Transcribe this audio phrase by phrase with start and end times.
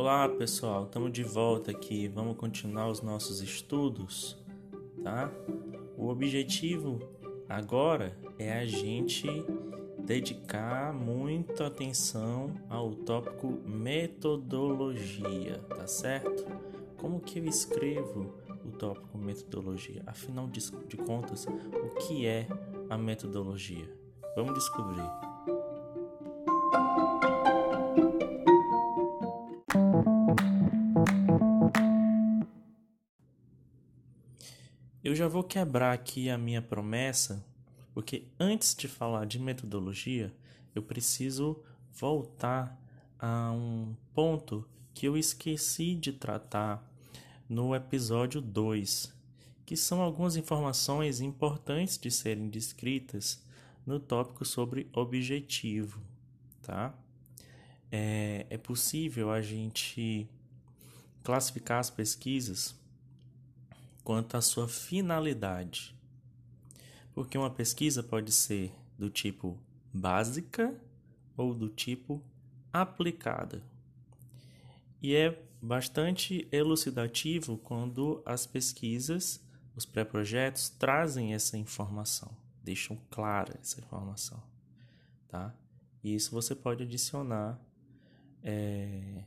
[0.00, 2.08] Olá pessoal, estamos de volta aqui.
[2.08, 4.34] Vamos continuar os nossos estudos,
[5.04, 5.30] tá?
[5.94, 6.98] O objetivo
[7.46, 9.28] agora é a gente
[9.98, 16.46] dedicar muita atenção ao tópico metodologia, tá certo?
[16.96, 18.32] Como que eu escrevo
[18.64, 20.02] o tópico metodologia?
[20.06, 22.48] Afinal de, contas, o que é
[22.88, 23.94] a metodologia?
[24.34, 25.29] Vamos descobrir.
[35.20, 37.44] Já vou quebrar aqui a minha promessa,
[37.92, 40.34] porque antes de falar de metodologia,
[40.74, 41.62] eu preciso
[41.92, 42.80] voltar
[43.18, 46.82] a um ponto que eu esqueci de tratar
[47.46, 49.12] no episódio 2,
[49.66, 53.44] que são algumas informações importantes de serem descritas
[53.84, 56.00] no tópico sobre objetivo,
[56.62, 56.94] tá?
[57.92, 60.26] É, é possível a gente
[61.22, 62.79] classificar as pesquisas
[64.02, 65.94] quanto à sua finalidade.
[67.12, 69.58] Porque uma pesquisa pode ser do tipo
[69.92, 70.74] básica
[71.36, 72.22] ou do tipo
[72.72, 73.62] aplicada.
[75.02, 79.42] E é bastante elucidativo quando as pesquisas,
[79.74, 84.42] os pré-projetos trazem essa informação, deixam clara essa informação,
[85.28, 85.54] tá?
[86.02, 87.60] E isso você pode adicionar
[88.42, 89.22] é,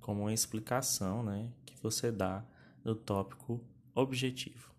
[0.00, 2.44] como uma explicação, né, que você dá
[2.84, 3.60] no tópico
[4.00, 4.74] objetivo.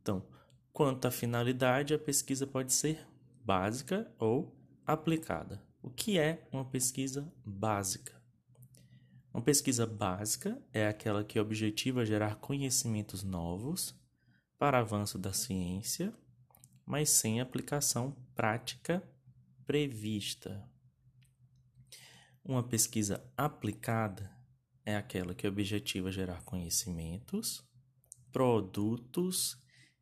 [0.00, 0.26] Então,
[0.72, 3.06] quanto à finalidade, a pesquisa pode ser
[3.44, 5.62] básica ou aplicada.
[5.82, 8.20] O que é uma pesquisa básica?
[9.32, 13.98] Uma pesquisa básica é aquela que objetiva gerar conhecimentos novos
[14.58, 16.12] para avanço da ciência,
[16.84, 19.02] mas sem aplicação prática
[19.64, 20.68] prevista.
[22.44, 24.30] Uma pesquisa aplicada
[24.84, 27.64] é aquela que objetiva gerar conhecimentos
[28.32, 29.56] produtos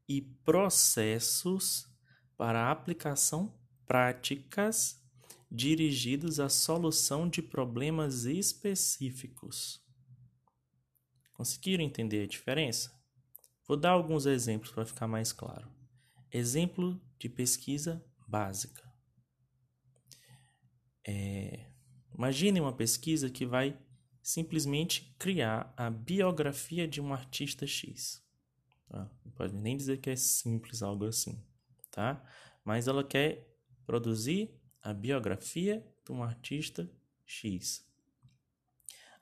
[0.08, 1.86] e processos
[2.36, 3.54] para aplicação
[3.86, 5.00] práticas
[5.50, 9.84] dirigidos à solução de problemas específicos.
[11.32, 12.98] Conseguiram entender a diferença?
[13.66, 15.68] Vou dar alguns exemplos para ficar mais claro.
[16.32, 18.88] Exemplo de pesquisa básica.
[21.06, 21.66] É,
[22.14, 23.76] imagine uma pesquisa que vai
[24.22, 28.22] simplesmente criar a biografia de um artista X.
[28.88, 29.10] Tá?
[29.24, 31.42] Não pode nem dizer que é simples algo assim,
[31.90, 32.22] tá?
[32.64, 33.48] Mas ela quer
[33.86, 34.50] produzir
[34.82, 36.90] a biografia de um artista
[37.24, 37.86] X.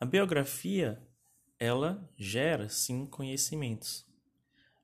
[0.00, 1.02] A biografia
[1.58, 4.06] ela gera sim conhecimentos,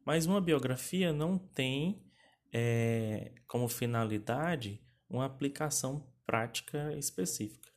[0.05, 2.05] mas uma biografia não tem
[2.53, 7.71] é, como finalidade uma aplicação prática específica,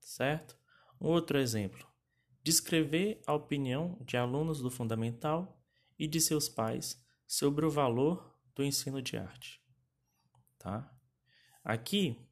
[0.00, 0.61] certo?
[1.02, 1.84] Outro exemplo:
[2.44, 5.60] descrever a opinião de alunos do fundamental
[5.98, 9.60] e de seus pais sobre o valor do ensino de arte.
[10.60, 10.96] Tá?
[11.64, 12.24] Aqui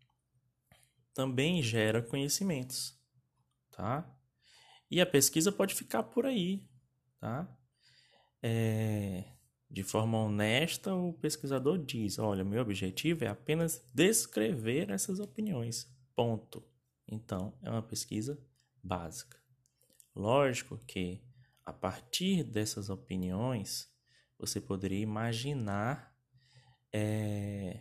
[1.13, 2.97] também gera conhecimentos,
[3.73, 4.09] tá?
[4.89, 6.65] E a pesquisa pode ficar por aí,
[7.19, 7.53] tá?
[8.41, 9.25] É,
[9.69, 15.93] de forma honesta, o pesquisador diz: olha, meu objetivo é apenas descrever essas opiniões.
[16.15, 16.65] Ponto.
[17.09, 18.41] Então, é uma pesquisa
[18.83, 19.39] básica.
[20.15, 21.23] Lógico que
[21.65, 23.91] a partir dessas opiniões
[24.39, 26.17] você poderia imaginar
[26.93, 27.81] é,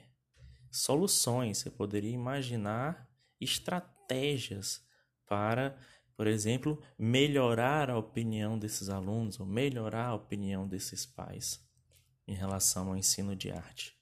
[0.69, 4.85] soluções, você poderia imaginar estratégias
[5.25, 5.77] para,
[6.15, 11.63] por exemplo, melhorar a opinião desses alunos ou melhorar a opinião desses pais
[12.27, 13.97] em relação ao ensino de arte.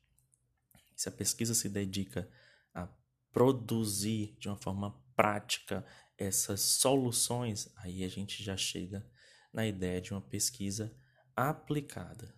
[0.95, 2.29] Se a pesquisa se dedica
[2.73, 2.87] a
[3.31, 5.85] produzir de uma forma prática
[6.17, 9.05] essas soluções, aí a gente já chega
[9.53, 10.95] na ideia de uma pesquisa
[11.35, 12.33] aplicada,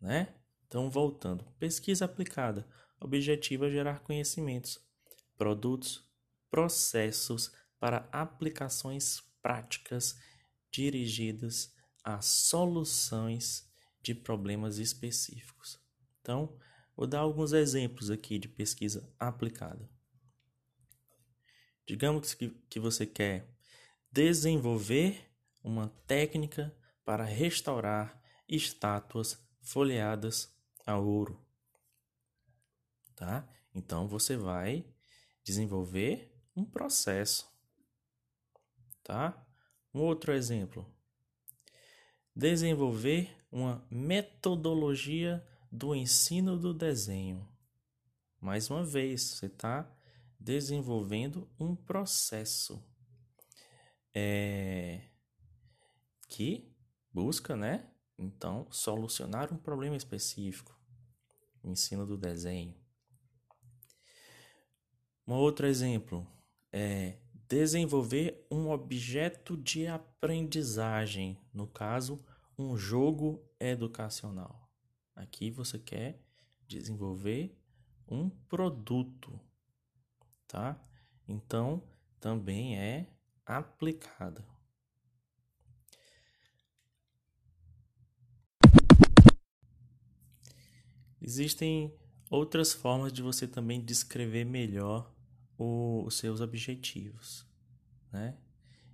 [0.00, 0.34] né?
[0.66, 2.68] Então, voltando, pesquisa aplicada,
[3.00, 4.78] objetivo é gerar conhecimentos,
[5.36, 6.08] produtos,
[6.50, 10.16] processos para aplicações práticas
[10.70, 11.74] dirigidas
[12.04, 13.68] a soluções
[14.02, 15.80] de problemas específicos.
[16.20, 16.58] Então,
[16.96, 19.88] vou dar alguns exemplos aqui de pesquisa aplicada.
[21.86, 23.48] Digamos que, que você quer
[24.10, 25.30] desenvolver
[25.62, 26.74] uma técnica
[27.04, 30.54] para restaurar estátuas folheadas
[30.86, 31.40] a ouro.
[33.14, 33.48] Tá?
[33.74, 34.84] Então você vai
[35.44, 37.50] desenvolver um processo.
[39.02, 39.46] Tá?
[39.94, 40.86] Um outro exemplo.
[42.34, 47.48] Desenvolver uma metodologia do ensino do desenho.
[48.40, 49.90] Mais uma vez, você está
[50.42, 52.82] desenvolvendo um processo.
[54.14, 55.08] é,
[56.28, 56.74] que
[57.12, 57.90] busca, né?
[58.18, 60.78] Então, solucionar um problema específico.
[61.62, 62.74] O ensino do desenho.
[65.26, 66.26] Um outro exemplo
[66.72, 67.18] é
[67.48, 72.24] desenvolver um objeto de aprendizagem, no caso,
[72.58, 74.70] um jogo educacional.
[75.14, 76.20] Aqui você quer
[76.66, 77.56] desenvolver
[78.08, 79.38] um produto,
[80.52, 80.78] tá?
[81.26, 81.82] Então,
[82.20, 83.08] também é
[83.46, 84.46] aplicada.
[91.18, 91.96] Existem
[92.30, 95.10] outras formas de você também descrever melhor
[95.56, 97.46] o, os seus objetivos,
[98.12, 98.36] né?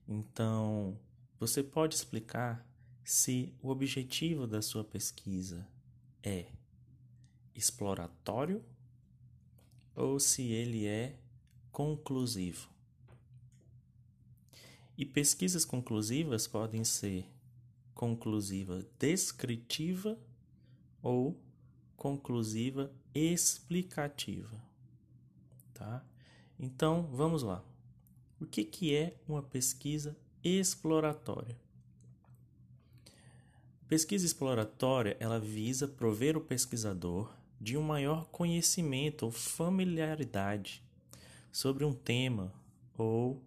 [0.07, 1.01] Então,
[1.41, 2.65] você pode explicar
[3.03, 5.67] se o objetivo da sua pesquisa
[6.23, 6.53] é
[7.55, 8.65] exploratório
[9.97, 11.19] ou se ele é
[11.71, 12.69] conclusivo.
[14.97, 17.25] E pesquisas conclusivas podem ser
[17.95, 20.19] conclusiva descritiva
[21.03, 21.41] ou
[21.97, 24.61] conclusiva explicativa,
[25.75, 26.05] tá?
[26.59, 27.65] Então, vamos lá.
[28.41, 31.57] O que, que é uma pesquisa exploratória?
[33.89, 40.83] Pesquisa exploratória, ela visa prover o pesquisador de um maior conhecimento ou familiaridade
[41.51, 42.53] sobre um tema
[42.97, 43.43] ou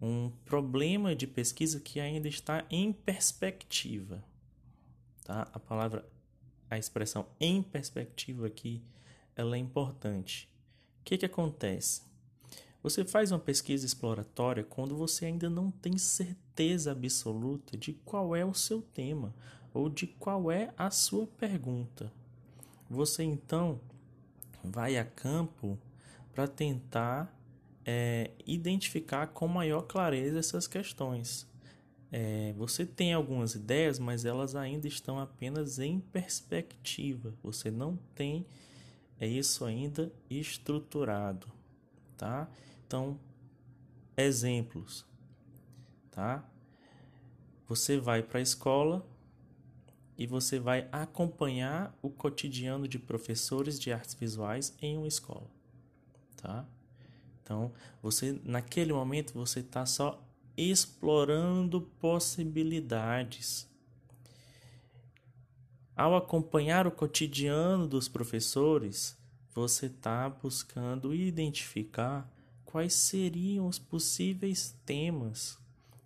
[0.00, 4.24] um problema de pesquisa que ainda está em perspectiva.
[5.24, 5.48] Tá?
[5.52, 6.08] A palavra,
[6.70, 8.82] a expressão em perspectiva aqui,
[9.36, 10.48] ela é importante.
[11.00, 12.02] O que, que acontece?
[12.82, 18.44] Você faz uma pesquisa exploratória quando você ainda não tem certeza absoluta de qual é
[18.44, 19.34] o seu tema
[19.74, 22.10] ou de qual é a sua pergunta.
[22.88, 23.80] Você então
[24.64, 25.78] vai a campo
[26.32, 27.39] para tentar
[27.84, 31.48] é, identificar com maior clareza essas questões.
[32.12, 37.34] É, você tem algumas ideias, mas elas ainda estão apenas em perspectiva.
[37.42, 38.44] Você não tem
[39.20, 41.46] é isso ainda estruturado,
[42.16, 42.48] tá?
[42.86, 43.20] Então,
[44.16, 45.04] exemplos,
[46.10, 46.42] tá?
[47.68, 49.06] Você vai para a escola
[50.16, 55.50] e você vai acompanhar o cotidiano de professores de artes visuais em uma escola,
[56.38, 56.66] tá?
[57.50, 60.24] Então, você naquele momento você está só
[60.56, 63.68] explorando possibilidades.
[65.96, 69.18] Ao acompanhar o cotidiano dos professores,
[69.52, 72.32] você está buscando identificar
[72.64, 75.58] quais seriam os possíveis temas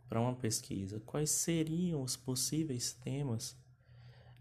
[0.09, 3.55] para uma pesquisa, quais seriam os possíveis temas,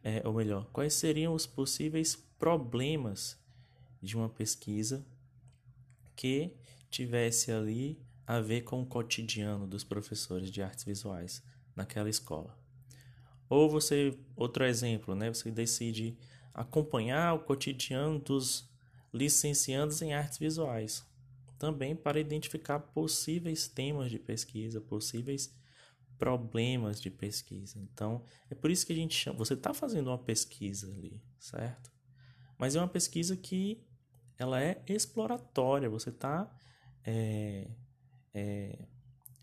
[0.01, 3.38] é, ou melhor, quais seriam os possíveis problemas
[4.01, 5.05] de uma pesquisa
[6.15, 6.53] que
[6.93, 11.43] tivesse ali a ver com o cotidiano dos professores de artes visuais
[11.75, 12.57] naquela escola.
[13.49, 15.33] Ou você, outro exemplo, né?
[15.33, 16.17] Você decide
[16.53, 18.69] acompanhar o cotidiano dos
[19.13, 21.05] licenciados em artes visuais
[21.57, 25.53] também para identificar possíveis temas de pesquisa, possíveis
[26.17, 27.79] problemas de pesquisa.
[27.79, 29.37] Então, é por isso que a gente chama.
[29.37, 31.89] Você está fazendo uma pesquisa ali, certo?
[32.57, 33.81] Mas é uma pesquisa que
[34.37, 35.89] ela é exploratória.
[35.89, 36.53] Você está
[37.05, 37.69] é,
[38.33, 38.88] é,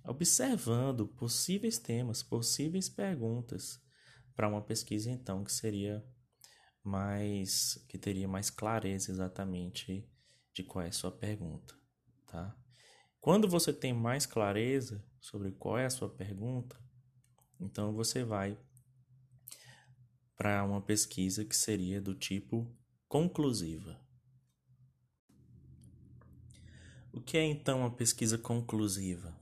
[0.05, 3.81] observando possíveis temas, possíveis perguntas
[4.35, 6.05] para uma pesquisa, então, que seria
[6.83, 10.09] mais que teria mais clareza exatamente
[10.55, 11.81] de qual é a sua pergunta
[12.31, 12.57] tá?
[13.21, 16.77] Quando você tem mais clareza sobre qual é a sua pergunta,
[17.61, 18.59] então você vai
[20.37, 22.75] para uma pesquisa que seria do tipo
[23.07, 24.01] conclusiva.
[27.13, 29.35] O que é então a pesquisa conclusiva?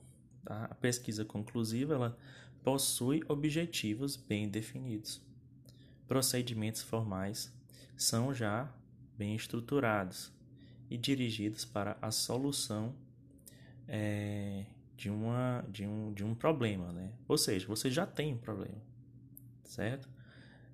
[0.43, 0.65] Tá?
[0.65, 2.17] A pesquisa conclusiva ela
[2.63, 5.21] possui objetivos bem definidos.
[6.07, 7.53] Procedimentos formais
[7.95, 8.71] são já
[9.17, 10.31] bem estruturados
[10.89, 12.95] e dirigidos para a solução
[13.87, 14.65] é,
[14.97, 17.11] de, uma, de, um, de um problema, né?
[17.27, 18.81] Ou seja, você já tem um problema,
[19.63, 20.09] certo?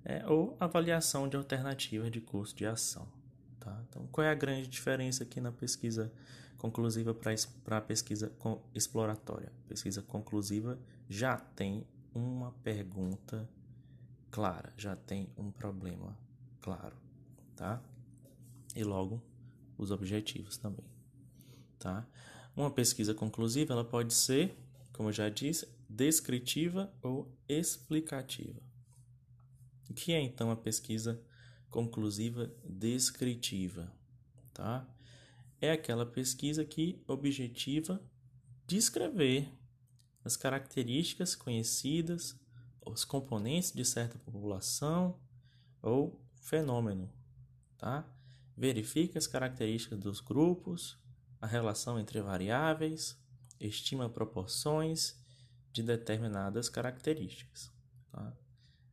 [0.04, 3.06] É, ou avaliação de alternativas de curso de ação.
[3.58, 3.82] Tá?
[3.88, 6.26] Então, qual é a grande diferença aqui na pesquisa conclusiva
[7.64, 8.32] para a pesquisa
[8.74, 9.52] exploratória?
[9.68, 13.48] Pesquisa conclusiva já tem uma pergunta
[14.30, 16.18] clara, já tem um problema
[16.60, 16.96] claro,
[17.54, 17.82] tá?
[18.74, 19.22] E logo
[19.78, 20.86] os objetivos também,
[21.78, 22.06] tá?
[22.56, 24.56] Uma pesquisa conclusiva, ela pode ser,
[24.92, 28.60] como eu já disse, descritiva ou explicativa.
[29.88, 31.22] O que é então a pesquisa
[31.70, 33.92] conclusiva descritiva,
[34.52, 34.88] tá?
[35.60, 38.00] É aquela pesquisa que objetiva
[38.66, 39.48] descrever
[40.24, 42.38] as características conhecidas,
[42.84, 45.18] os componentes de certa população
[45.80, 47.12] ou fenômeno,
[47.78, 48.08] tá?
[48.56, 50.98] Verifica as características dos grupos,
[51.40, 53.18] a relação entre variáveis,
[53.60, 55.18] estima proporções
[55.72, 57.70] de determinadas características.
[58.10, 58.36] Tá?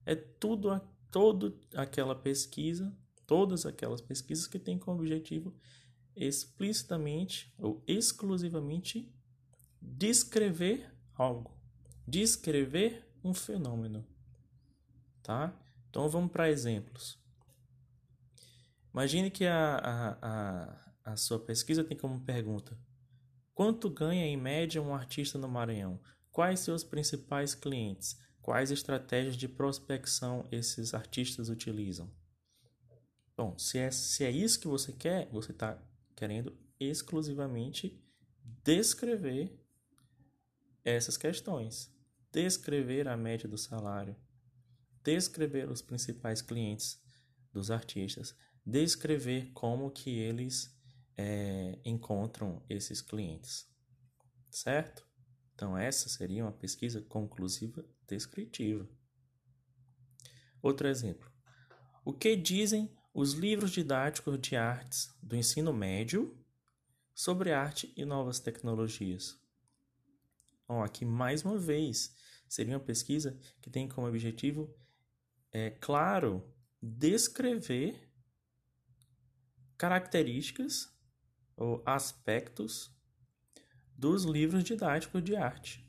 [0.06, 5.56] É tudo, todo aquela pesquisa, todas aquelas pesquisas que têm como objetivo
[6.16, 9.12] explicitamente ou exclusivamente
[9.82, 11.58] descrever algo,
[12.08, 14.06] descrever um fenômeno,
[15.22, 15.58] tá?
[15.90, 17.22] Então vamos para exemplos.
[18.94, 22.78] Imagine que a, a, a, a sua pesquisa tem como pergunta:
[23.54, 26.00] quanto ganha em média um artista no Maranhão?
[26.32, 28.20] Quais seus principais clientes?
[28.42, 32.12] Quais estratégias de prospecção esses artistas utilizam?
[33.36, 35.82] Bom, se é, se é isso que você quer, você está
[36.16, 38.02] querendo exclusivamente
[38.64, 39.60] descrever
[40.84, 41.92] essas questões.
[42.32, 44.16] Descrever a média do salário,
[45.04, 47.00] descrever os principais clientes
[47.52, 50.76] dos artistas, descrever como que eles
[51.16, 53.70] é, encontram esses clientes,
[54.50, 55.08] certo?
[55.54, 58.90] Então essa seria uma pesquisa conclusiva descritiva.
[60.62, 61.32] Outro exemplo.
[62.04, 66.36] O que dizem os livros didáticos de artes do ensino médio
[67.14, 69.40] sobre arte e novas tecnologias?
[70.68, 72.16] Bom, aqui mais uma vez
[72.50, 74.76] seria uma pesquisa que tem como objetivo,
[75.52, 76.44] é claro,
[76.82, 78.10] descrever
[79.78, 80.92] características
[81.56, 82.92] ou aspectos
[83.96, 85.88] dos livros didáticos de arte,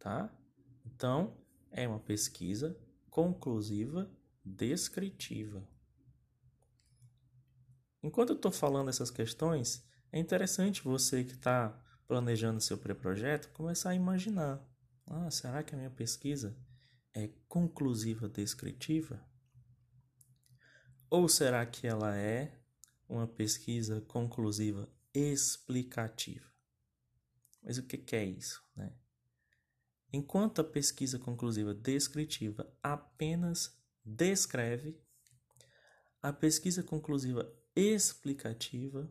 [0.00, 0.36] tá?
[0.84, 1.36] Então,
[1.70, 2.76] é uma pesquisa
[3.08, 4.10] conclusiva
[4.44, 5.69] descritiva.
[8.02, 13.90] Enquanto eu estou falando essas questões, é interessante você que está planejando seu pré-projeto começar
[13.90, 14.60] a imaginar:
[15.06, 16.56] ah, será que a minha pesquisa
[17.14, 19.24] é conclusiva descritiva?
[21.10, 22.58] Ou será que ela é
[23.08, 26.48] uma pesquisa conclusiva explicativa?
[27.62, 28.62] Mas o que é isso?
[28.74, 28.92] Né?
[30.12, 35.00] Enquanto a pesquisa conclusiva descritiva apenas descreve,
[36.22, 39.10] a pesquisa conclusiva explicativa,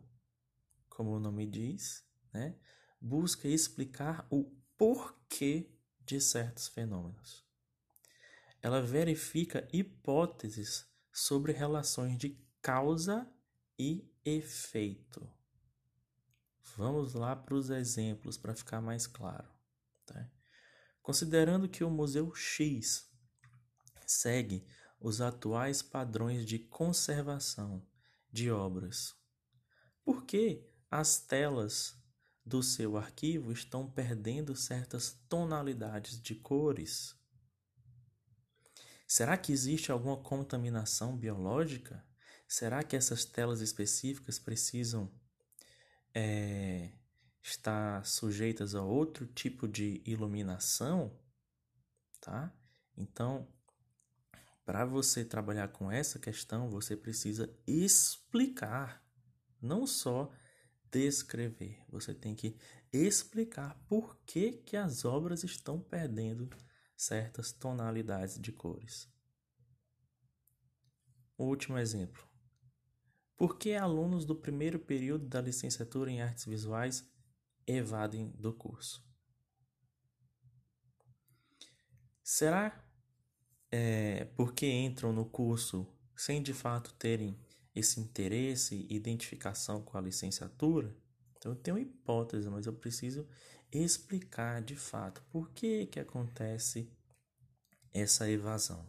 [0.90, 2.56] como o nome diz, né,
[3.00, 4.44] busca explicar o
[4.78, 5.72] porquê
[6.06, 7.46] de certos fenômenos.
[8.62, 13.32] Ela verifica hipóteses sobre relações de causa
[13.78, 15.30] e efeito.
[16.76, 19.48] Vamos lá para os exemplos para ficar mais claro.
[20.06, 20.30] Tá?
[21.02, 23.10] Considerando que o Museu X
[24.06, 24.66] segue
[25.00, 27.86] os atuais padrões de conservação
[28.32, 29.16] de obras,
[30.04, 31.96] por que as telas
[32.46, 37.16] do seu arquivo estão perdendo certas tonalidades de cores?
[39.08, 42.06] Será que existe alguma contaminação biológica?
[42.48, 45.12] Será que essas telas específicas precisam
[46.14, 46.92] é,
[47.42, 51.20] estar sujeitas a outro tipo de iluminação?
[52.20, 52.54] Tá?
[52.98, 53.48] Então,
[54.70, 59.04] para você trabalhar com essa questão, você precisa explicar,
[59.60, 60.32] não só
[60.92, 61.84] descrever.
[61.90, 62.56] Você tem que
[62.94, 66.48] explicar por que, que as obras estão perdendo
[66.96, 69.12] certas tonalidades de cores.
[71.36, 72.24] Último exemplo.
[73.36, 77.12] Por que alunos do primeiro período da licenciatura em artes visuais
[77.66, 79.04] evadem do curso?
[82.22, 82.88] Será
[83.72, 87.38] é, porque entram no curso sem de fato terem
[87.76, 90.96] esse interesse e identificação com a licenciatura,
[91.38, 93.28] então eu tenho uma hipótese, mas eu preciso
[93.72, 96.92] explicar de fato por que que acontece
[97.94, 98.86] essa evasão,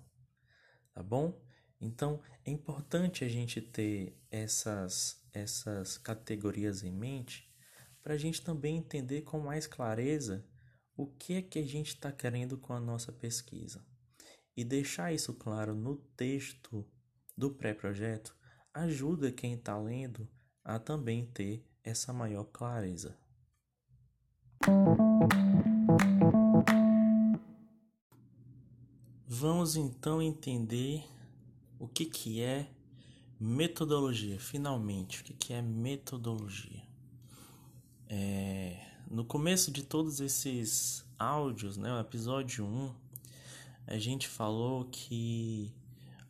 [0.93, 1.41] tá bom?
[1.81, 7.49] Então é importante a gente ter essas essas categorias em mente
[8.03, 10.45] para a gente também entender com mais clareza
[10.97, 13.85] o que é que a gente está querendo com a nossa pesquisa.
[14.61, 16.87] E deixar isso claro no texto
[17.35, 18.37] do pré-projeto
[18.75, 20.29] ajuda quem está lendo
[20.63, 23.17] a também ter essa maior clareza.
[29.27, 31.07] Vamos então entender
[31.79, 32.71] o que, que é
[33.41, 36.83] metodologia, finalmente, o que, que é metodologia.
[38.07, 38.79] É,
[39.11, 43.10] no começo de todos esses áudios, né, o episódio 1,
[43.87, 45.73] a gente falou que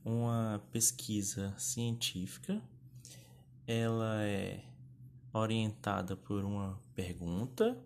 [0.04, 2.62] uma pesquisa científica
[3.66, 4.64] ela é
[5.32, 7.76] orientada por uma pergunta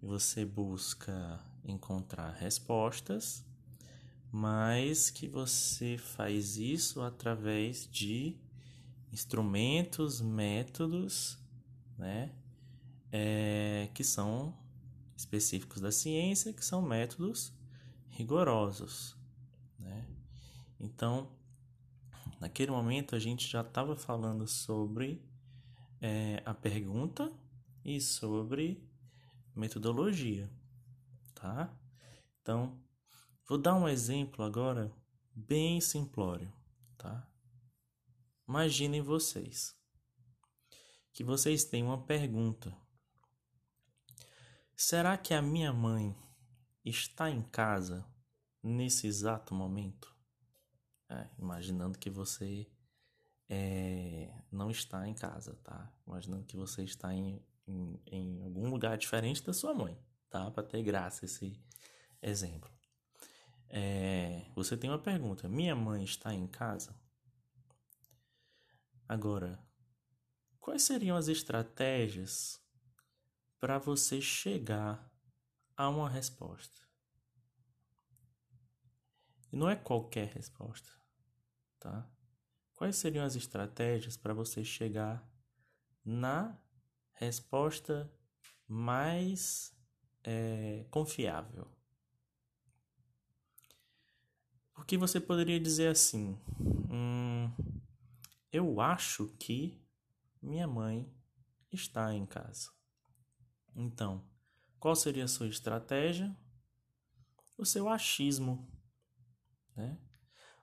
[0.00, 3.44] você busca encontrar respostas,
[4.30, 8.36] mas que você faz isso através de
[9.12, 11.38] instrumentos, métodos,
[11.96, 12.30] né,
[13.10, 14.54] é, que são
[15.16, 17.52] específicos da ciência, que são métodos
[18.18, 19.16] rigorosos,
[19.78, 20.04] né?
[20.80, 21.30] Então,
[22.40, 25.24] naquele momento a gente já estava falando sobre
[26.00, 27.32] é, a pergunta
[27.84, 28.84] e sobre
[29.54, 30.50] metodologia,
[31.32, 31.72] tá?
[32.42, 32.82] Então,
[33.48, 34.92] vou dar um exemplo agora
[35.32, 36.52] bem simplório,
[36.96, 37.24] tá?
[38.48, 39.78] Imaginem vocês
[41.12, 42.76] que vocês têm uma pergunta.
[44.76, 46.16] Será que a minha mãe
[46.84, 48.06] está em casa
[48.62, 50.16] nesse exato momento?
[51.10, 52.66] É, imaginando que você
[53.48, 55.90] é, não está em casa, tá?
[56.06, 60.50] Imaginando que você está em, em, em algum lugar diferente da sua mãe, tá?
[60.50, 61.58] Para ter graça esse
[62.20, 62.70] exemplo.
[63.70, 66.94] É, você tem uma pergunta: minha mãe está em casa?
[69.08, 69.58] Agora,
[70.60, 72.60] quais seriam as estratégias
[73.58, 75.10] para você chegar
[75.78, 76.76] a uma resposta?
[79.52, 80.90] E não é qualquer resposta,
[81.78, 82.10] tá?
[82.74, 85.26] Quais seriam as estratégias para você chegar
[86.04, 86.58] na
[87.14, 88.12] resposta
[88.66, 89.72] mais
[90.24, 91.70] é, confiável?
[94.74, 96.38] Porque você poderia dizer assim:
[96.90, 97.50] hum,
[98.52, 99.80] eu acho que
[100.42, 101.10] minha mãe
[101.72, 102.70] está em casa.
[103.74, 104.27] Então,
[104.78, 106.36] qual seria a sua estratégia?
[107.56, 108.70] O seu achismo,
[109.76, 109.98] né?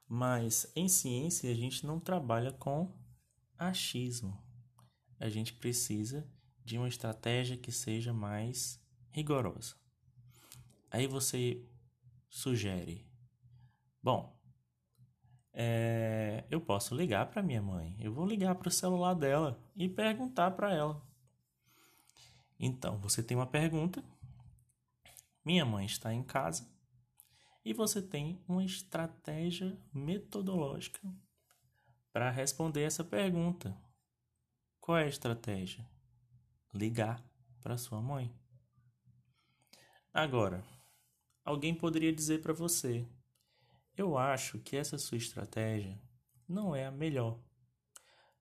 [0.07, 2.95] Mas em ciência a gente não trabalha com
[3.57, 4.41] achismo.
[5.19, 6.29] A gente precisa
[6.63, 8.81] de uma estratégia que seja mais
[9.11, 9.75] rigorosa.
[10.89, 11.67] Aí você
[12.29, 13.05] sugere:
[14.01, 14.35] bom,
[15.53, 17.95] é, eu posso ligar para minha mãe.
[17.99, 21.04] Eu vou ligar para o celular dela e perguntar para ela.
[22.59, 24.03] Então, você tem uma pergunta.
[25.43, 26.69] Minha mãe está em casa.
[27.63, 31.01] E você tem uma estratégia metodológica
[32.13, 33.75] para responder essa pergunta.
[34.79, 35.85] Qual é a estratégia?
[36.73, 37.23] Ligar
[37.61, 38.33] para sua mãe.
[40.13, 40.63] Agora,
[41.43, 43.07] alguém poderia dizer para você:
[43.97, 45.99] eu acho que essa sua estratégia
[46.47, 47.39] não é a melhor.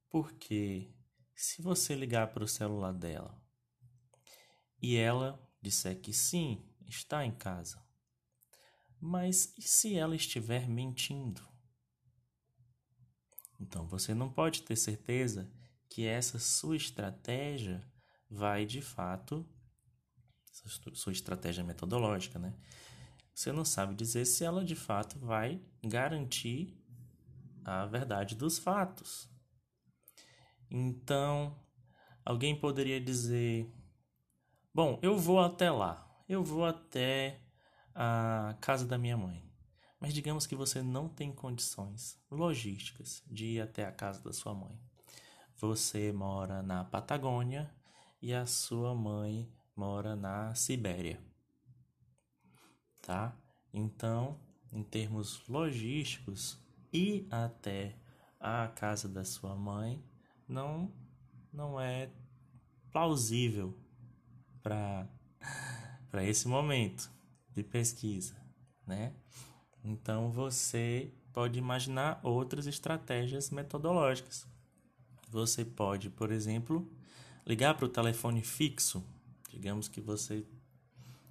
[0.09, 0.93] Porque
[1.35, 3.44] se você ligar para o celular dela
[4.85, 7.83] e ela disser que sim, está em casa,
[9.01, 11.43] mas e se ela estiver mentindo?
[13.59, 15.51] Então você não pode ter certeza
[15.89, 17.83] que essa sua estratégia
[18.29, 19.49] vai de fato,
[20.93, 22.55] sua estratégia metodológica, né?
[23.35, 26.79] você não sabe dizer se ela de fato vai garantir
[27.65, 29.31] a verdade dos fatos.
[30.71, 31.59] Então,
[32.23, 33.73] alguém poderia dizer:
[34.75, 37.41] Bom, eu vou até lá, eu vou até
[37.95, 39.43] a casa da minha mãe.
[40.01, 44.53] Mas digamos que você não tem condições logísticas de ir até a casa da sua
[44.53, 44.79] mãe.
[45.57, 47.73] Você mora na Patagônia
[48.21, 51.21] e a sua mãe mora na Sibéria
[53.05, 53.37] tá?
[53.73, 54.39] Então,
[54.73, 56.59] em termos logísticos,
[56.93, 57.97] ir até
[58.41, 60.03] a casa da sua mãe
[60.49, 60.93] não
[61.53, 62.11] não é
[62.91, 63.79] plausível
[64.65, 67.09] para esse momento
[67.53, 68.35] de pesquisa,
[68.85, 69.13] né?
[69.85, 74.45] Então você pode imaginar outras estratégias metodológicas.
[75.29, 76.91] Você pode, por exemplo,
[77.47, 79.05] ligar para o telefone fixo.
[79.51, 80.45] Digamos que você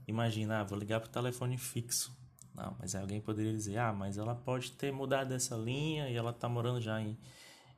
[0.08, 2.16] Imagina, ah, vou ligar para o telefone fixo.
[2.54, 6.32] Não, mas alguém poderia dizer, ah, mas ela pode ter mudado essa linha e ela
[6.32, 7.18] está morando já em,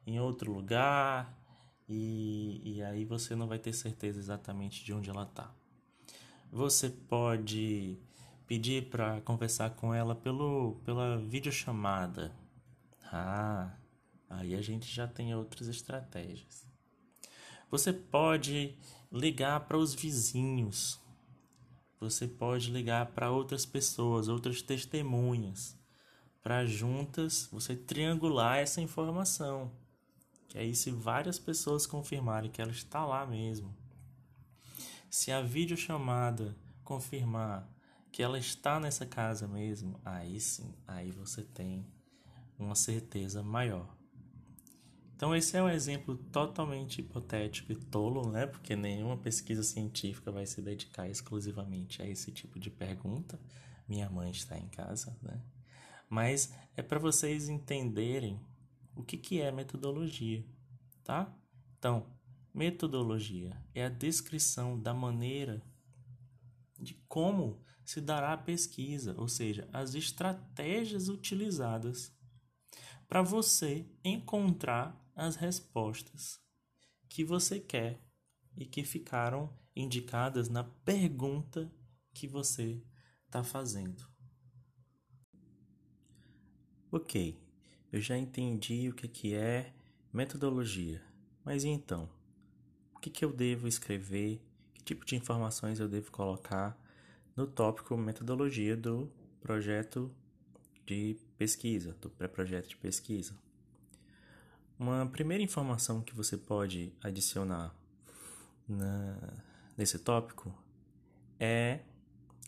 [0.06, 1.32] em outro lugar
[1.88, 5.54] e, e aí você não vai ter certeza exatamente de onde ela está.
[6.52, 7.98] Você pode
[8.48, 12.36] pedir para conversar com ela pelo, pela videochamada.
[13.12, 13.76] Ah,
[14.30, 16.66] aí a gente já tem outras estratégias.
[17.70, 18.78] Você pode
[19.12, 21.00] ligar para os vizinhos
[22.00, 25.76] você pode ligar para outras pessoas, outras testemunhas,
[26.44, 29.72] para juntas você triangular essa informação.
[30.56, 33.76] Que aí, se várias pessoas confirmarem que ela está lá mesmo,
[35.10, 37.70] se a videochamada confirmar
[38.10, 41.86] que ela está nessa casa mesmo, aí sim, aí você tem
[42.58, 43.98] uma certeza maior.
[45.14, 48.48] Então, esse é um exemplo totalmente hipotético e tolo, né?
[48.48, 53.38] Porque nenhuma pesquisa científica vai se dedicar exclusivamente a esse tipo de pergunta.
[53.90, 55.38] Minha mãe está em casa, né?
[56.10, 58.40] Mas é para vocês entenderem
[58.96, 60.46] o que, que é metodologia,
[61.04, 61.34] tá?
[61.78, 62.08] Então,
[62.54, 65.62] metodologia é a descrição da maneira
[66.80, 72.16] de como se dará a pesquisa, ou seja, as estratégias utilizadas
[73.08, 76.40] para você encontrar as respostas
[77.08, 78.02] que você quer
[78.58, 81.72] e que ficaram indicadas na pergunta
[82.14, 82.82] que você
[83.26, 84.08] está fazendo.
[86.92, 87.38] Ok,
[87.96, 89.72] eu já entendi o que, que é
[90.12, 91.02] metodologia,
[91.46, 92.10] mas e então?
[92.94, 94.42] O que, que eu devo escrever?
[94.74, 96.78] Que tipo de informações eu devo colocar
[97.38, 100.14] no tópico metodologia do projeto
[100.86, 103.34] de pesquisa, do pré-projeto de pesquisa?
[104.78, 107.74] Uma primeira informação que você pode adicionar
[108.68, 109.42] na,
[109.78, 110.54] nesse tópico
[111.40, 111.80] é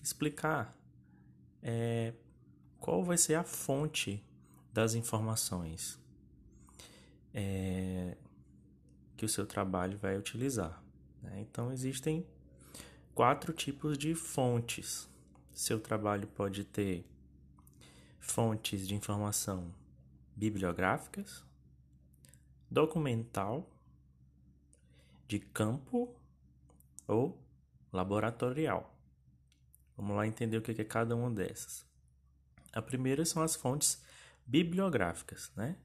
[0.03, 0.77] explicar
[1.63, 2.13] é,
[2.81, 4.21] qual vai ser a fonte
[4.77, 5.99] das informações
[7.33, 8.15] é,
[9.17, 10.79] que o seu trabalho vai utilizar.
[11.23, 11.39] Né?
[11.41, 12.23] Então, existem
[13.15, 15.09] quatro tipos de fontes.
[15.51, 17.03] Seu trabalho pode ter
[18.19, 19.73] fontes de informação
[20.35, 21.43] bibliográficas,
[22.69, 23.67] documental,
[25.27, 26.15] de campo
[27.07, 27.35] ou
[27.91, 28.95] laboratorial.
[29.97, 31.83] Vamos lá entender o que é cada uma dessas.
[32.71, 34.05] A primeira são as fontes
[34.47, 35.75] bibliográficas, né?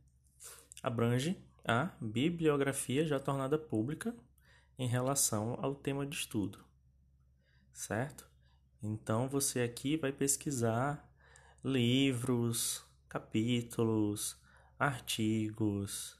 [0.82, 4.14] Abrange a bibliografia já tornada pública
[4.78, 6.64] em relação ao tema de estudo,
[7.72, 8.30] certo?
[8.82, 11.08] Então você aqui vai pesquisar
[11.62, 14.40] livros, capítulos,
[14.78, 16.18] artigos,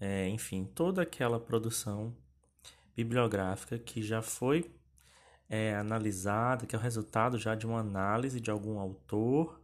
[0.00, 2.16] é, enfim, toda aquela produção
[2.96, 4.74] bibliográfica que já foi
[5.48, 9.61] é, analisada, que é o resultado já de uma análise de algum autor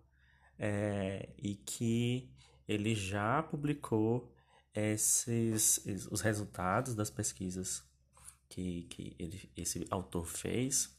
[0.59, 2.31] é, e que
[2.67, 4.33] ele já publicou
[4.75, 5.79] esses
[6.11, 7.83] os resultados das pesquisas
[8.49, 10.97] que, que ele, esse autor fez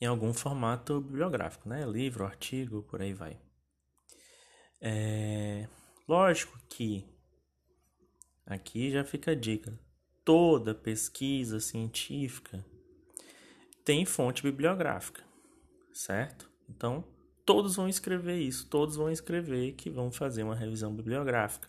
[0.00, 1.84] em algum formato bibliográfico, né?
[1.86, 3.40] Livro, artigo, por aí vai.
[4.80, 5.68] É,
[6.06, 7.16] lógico que
[8.46, 9.76] Aqui já fica a dica.
[10.24, 12.64] Toda pesquisa científica
[13.84, 15.24] tem fonte bibliográfica,
[15.92, 16.48] certo?
[16.68, 17.04] Então,
[17.46, 21.68] todos vão escrever isso, todos vão escrever que vão fazer uma revisão bibliográfica.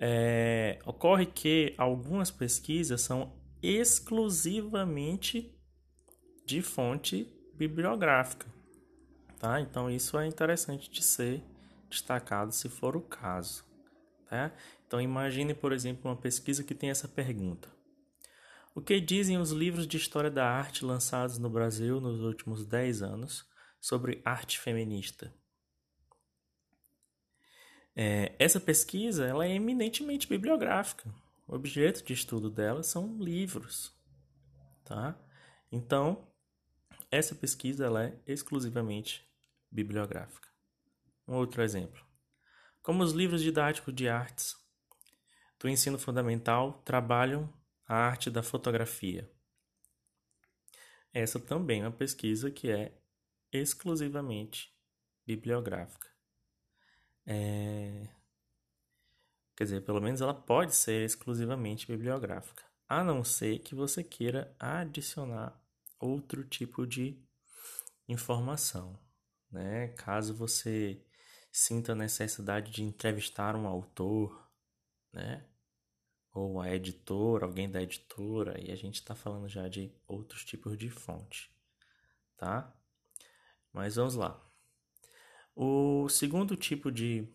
[0.00, 5.54] É, ocorre que algumas pesquisas são exclusivamente
[6.44, 8.46] de fonte bibliográfica,
[9.38, 9.60] tá?
[9.60, 11.42] Então isso é interessante de ser
[11.88, 13.64] destacado se for o caso,
[14.28, 14.52] tá?
[14.86, 17.68] Então imagine, por exemplo, uma pesquisa que tem essa pergunta:
[18.74, 23.02] O que dizem os livros de história da arte lançados no Brasil nos últimos 10
[23.02, 23.55] anos
[23.86, 25.32] sobre arte feminista?
[27.94, 31.08] É, essa pesquisa ela é eminentemente bibliográfica.
[31.46, 33.96] O objeto de estudo dela são livros,
[34.84, 35.16] tá?
[35.70, 36.28] Então,
[37.12, 39.24] essa pesquisa ela é exclusivamente
[39.70, 40.48] bibliográfica.
[41.28, 42.04] Um outro exemplo.
[42.82, 44.56] Como os livros didáticos de artes
[45.60, 47.48] do ensino fundamental trabalham
[47.86, 49.30] a arte da fotografia.
[51.12, 52.92] Essa também é uma pesquisa que é
[53.60, 54.74] exclusivamente
[55.26, 56.08] bibliográfica.
[57.26, 58.08] É...
[59.56, 64.54] Quer dizer, pelo menos ela pode ser exclusivamente bibliográfica, a não ser que você queira
[64.58, 65.58] adicionar
[65.98, 67.18] outro tipo de
[68.06, 68.98] informação.
[69.50, 69.88] Né?
[69.96, 71.02] Caso você
[71.50, 74.46] sinta a necessidade de entrevistar um autor
[75.16, 75.42] né?
[76.34, 80.76] Ou a editora, alguém da editora, e a gente está falando já de outros tipos
[80.76, 81.50] de fonte,
[82.36, 82.70] tá?
[83.76, 84.42] Mas vamos lá.
[85.54, 87.28] O segundo tipo de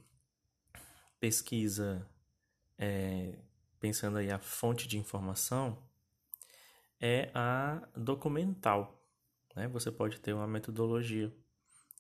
[1.19, 2.10] pesquisa,
[2.80, 3.38] é,
[3.80, 5.88] pensando aí a fonte de informação,
[6.99, 9.06] é a documental.
[9.56, 9.67] Né?
[9.67, 11.32] Você pode ter uma metodologia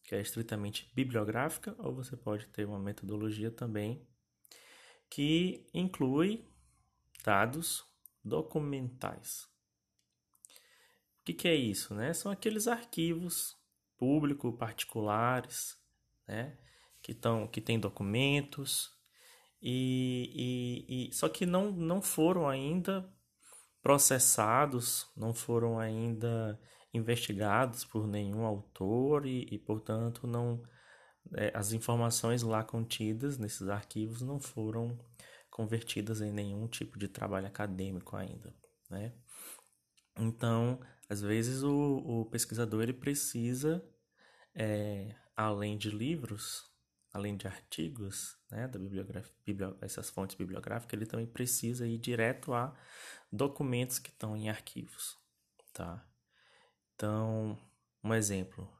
[0.03, 4.03] que é estritamente bibliográfica, ou você pode ter uma metodologia também
[5.07, 6.49] que inclui
[7.23, 7.85] dados
[8.25, 9.43] documentais.
[11.19, 11.93] O que, que é isso?
[11.93, 12.11] Né?
[12.11, 13.60] São aqueles arquivos
[14.01, 15.77] público particulares,
[16.27, 16.57] né?
[17.03, 18.89] que, tão, que tem documentos,
[19.61, 23.07] e, e, e, só que não, não foram ainda
[23.79, 26.59] processados, não foram ainda
[26.91, 30.63] investigados por nenhum autor e, e portanto, não
[31.35, 34.97] é, as informações lá contidas nesses arquivos não foram
[35.51, 38.51] convertidas em nenhum tipo de trabalho acadêmico ainda,
[38.89, 39.13] né?
[40.17, 40.79] Então,
[41.11, 43.83] às vezes o, o pesquisador ele precisa,
[44.55, 46.71] é, além de livros,
[47.11, 52.53] além de artigos, né, da bibliografia, biblio, essas fontes bibliográficas, ele também precisa ir direto
[52.53, 52.73] a
[53.29, 55.17] documentos que estão em arquivos,
[55.73, 56.01] tá?
[56.95, 57.59] Então,
[58.01, 58.71] um exemplo,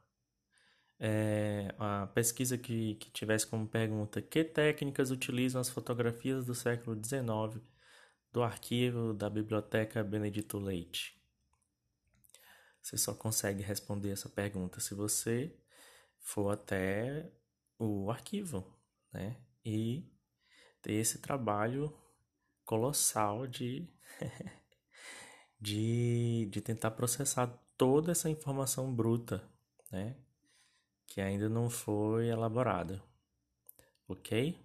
[0.98, 6.96] é, a pesquisa que, que tivesse como pergunta que técnicas utilizam as fotografias do século
[6.96, 7.62] XIX
[8.32, 11.21] do arquivo da Biblioteca Benedito Leite?
[12.82, 15.56] Você só consegue responder essa pergunta se você
[16.18, 17.30] for até
[17.78, 18.66] o arquivo,
[19.12, 19.36] né?
[19.64, 20.10] E
[20.82, 21.96] ter esse trabalho
[22.64, 23.88] colossal de,
[25.60, 27.46] de, de tentar processar
[27.78, 29.48] toda essa informação bruta,
[29.90, 30.16] né?
[31.06, 33.00] Que ainda não foi elaborada,
[34.08, 34.58] ok?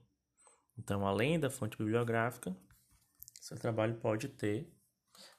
[0.78, 2.56] Então, além da fonte bibliográfica,
[3.40, 4.77] seu trabalho pode ter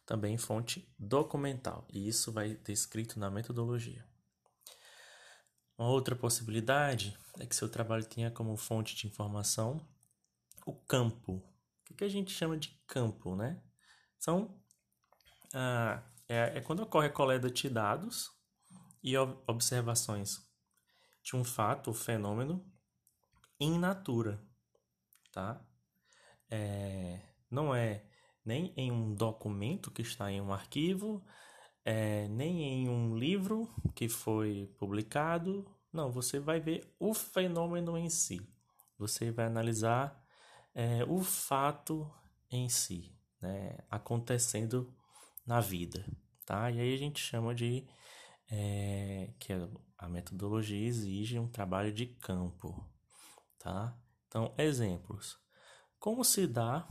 [0.09, 4.03] também fonte documental, e isso vai ter escrito na metodologia.
[5.77, 9.87] Uma outra possibilidade é que seu trabalho tenha como fonte de informação
[10.65, 11.47] o campo.
[11.91, 13.63] O que a gente chama de campo, né?
[14.19, 14.59] São
[15.53, 18.31] ah, é, é quando ocorre a coleta de dados
[19.03, 19.15] e
[19.47, 20.39] observações
[21.23, 22.65] de um fato, ou fenômeno,
[23.61, 24.43] in natura,
[25.31, 25.63] tá?
[26.51, 28.08] É, não é
[28.49, 31.23] nem em um documento que está em um arquivo,
[31.85, 35.71] é, nem em um livro que foi publicado.
[35.93, 38.51] Não, você vai ver o fenômeno em si.
[38.97, 40.19] Você vai analisar
[40.75, 42.11] é, o fato
[42.51, 44.97] em si, né, acontecendo
[45.47, 46.07] na vida,
[46.47, 46.71] tá?
[46.71, 47.87] E aí a gente chama de
[48.51, 49.53] é, que
[49.99, 52.83] a metodologia exige um trabalho de campo,
[53.59, 53.95] tá?
[54.27, 55.39] Então, exemplos.
[55.99, 56.89] Como se dá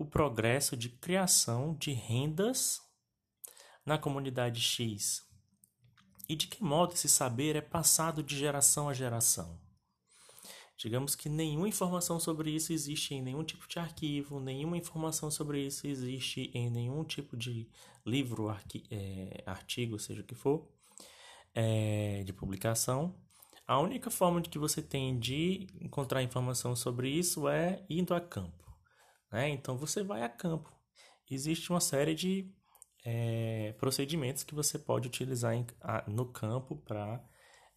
[0.00, 2.80] o progresso de criação de rendas
[3.84, 5.22] na comunidade X?
[6.26, 9.60] E de que modo esse saber é passado de geração a geração?
[10.78, 15.66] Digamos que nenhuma informação sobre isso existe em nenhum tipo de arquivo, nenhuma informação sobre
[15.66, 17.68] isso existe em nenhum tipo de
[18.06, 18.48] livro,
[18.90, 20.66] é, artigo, seja o que for,
[21.54, 23.14] é, de publicação.
[23.66, 28.20] A única forma de que você tem de encontrar informação sobre isso é indo a
[28.20, 28.69] campo.
[29.30, 29.50] Né?
[29.50, 30.72] Então você vai a campo.
[31.30, 32.52] Existe uma série de
[33.04, 37.24] é, procedimentos que você pode utilizar em, a, no campo para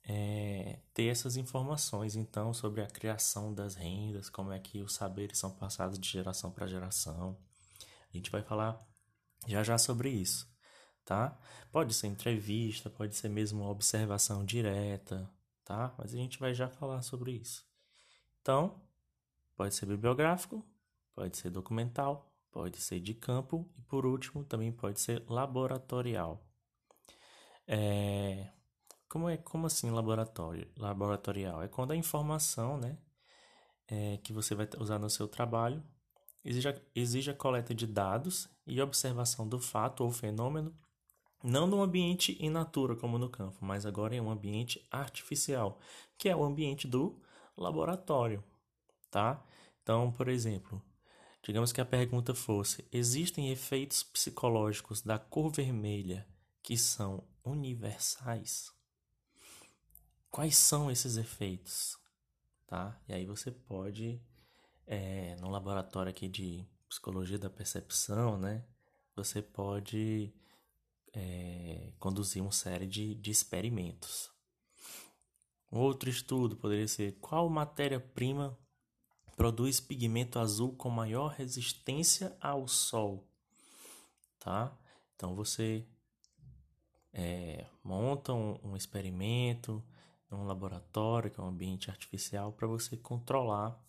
[0.06, 5.38] é, ter essas informações então sobre a criação das rendas, como é que os saberes
[5.38, 7.38] são passados de geração para geração.
[8.12, 8.86] A gente vai falar
[9.48, 10.48] já já sobre isso,
[11.06, 11.38] tá?
[11.72, 15.30] Pode ser entrevista, pode ser mesmo observação direta,
[15.64, 15.94] tá?
[15.98, 17.66] Mas a gente vai já falar sobre isso.
[18.42, 18.82] Então,
[19.56, 20.66] pode ser bibliográfico,
[21.14, 26.46] pode ser documental, pode ser de campo e por último também pode ser laboratorial.
[27.68, 28.50] É,
[29.10, 31.62] como é como assim laboratório laboratorial?
[31.62, 32.98] É quando a informação, né,
[33.88, 35.84] é, que você vai usar no seu trabalho
[36.44, 40.76] exige a, exige a coleta de dados e observação do fato ou fenômeno
[41.44, 45.78] não no ambiente in natura como no campo, mas agora em um ambiente artificial,
[46.18, 47.22] que é o ambiente do
[47.58, 48.42] laboratório,
[49.12, 49.44] tá?
[49.82, 50.82] Então, por exemplo,
[51.44, 56.26] Digamos que a pergunta fosse: existem efeitos psicológicos da cor vermelha
[56.62, 58.72] que são universais?
[60.32, 61.98] Quais são esses efeitos?
[62.66, 62.98] Tá?
[63.08, 64.22] E aí você pode,
[64.88, 68.64] é, no laboratório aqui de psicologia da percepção, né?
[69.16, 70.34] Você pode
[71.14, 74.32] é, conduzir uma série de, de experimentos.
[75.70, 78.58] Outro estudo poderia ser qual matéria-prima
[79.36, 83.28] produz pigmento azul com maior resistência ao sol,
[84.40, 84.78] tá?
[85.16, 85.86] Então você
[87.12, 89.84] é, monta um, um experimento
[90.34, 93.80] um laboratório, que é um ambiente artificial, para você controlar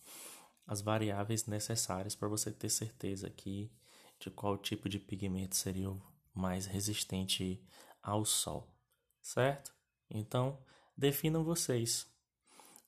[0.66, 3.70] as variáveis necessárias para você ter certeza aqui
[4.18, 6.02] de qual tipo de pigmento seria o
[6.32, 7.62] mais resistente
[8.02, 8.72] ao sol,
[9.20, 9.74] certo?
[10.08, 10.58] Então,
[10.96, 12.06] definam vocês,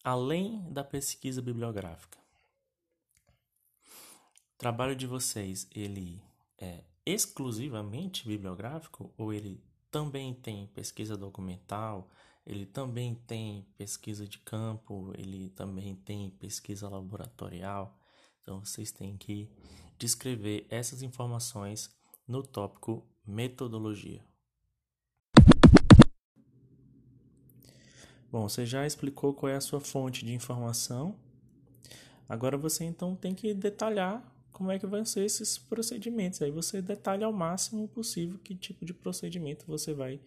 [0.02, 2.18] além da pesquisa bibliográfica,
[4.58, 6.22] trabalho de vocês, ele
[6.58, 12.10] é exclusivamente bibliográfico ou ele também tem pesquisa documental,
[12.44, 17.98] ele também tem pesquisa de campo, ele também tem pesquisa laboratorial.
[18.40, 19.50] Então vocês têm que
[19.98, 21.90] descrever essas informações
[22.26, 24.24] no tópico metodologia.
[28.30, 31.18] Bom, você já explicou qual é a sua fonte de informação.
[32.28, 36.40] Agora você então tem que detalhar como é que vão ser esses procedimentos.
[36.40, 40.18] Aí você detalha ao máximo possível que tipo de procedimento você vai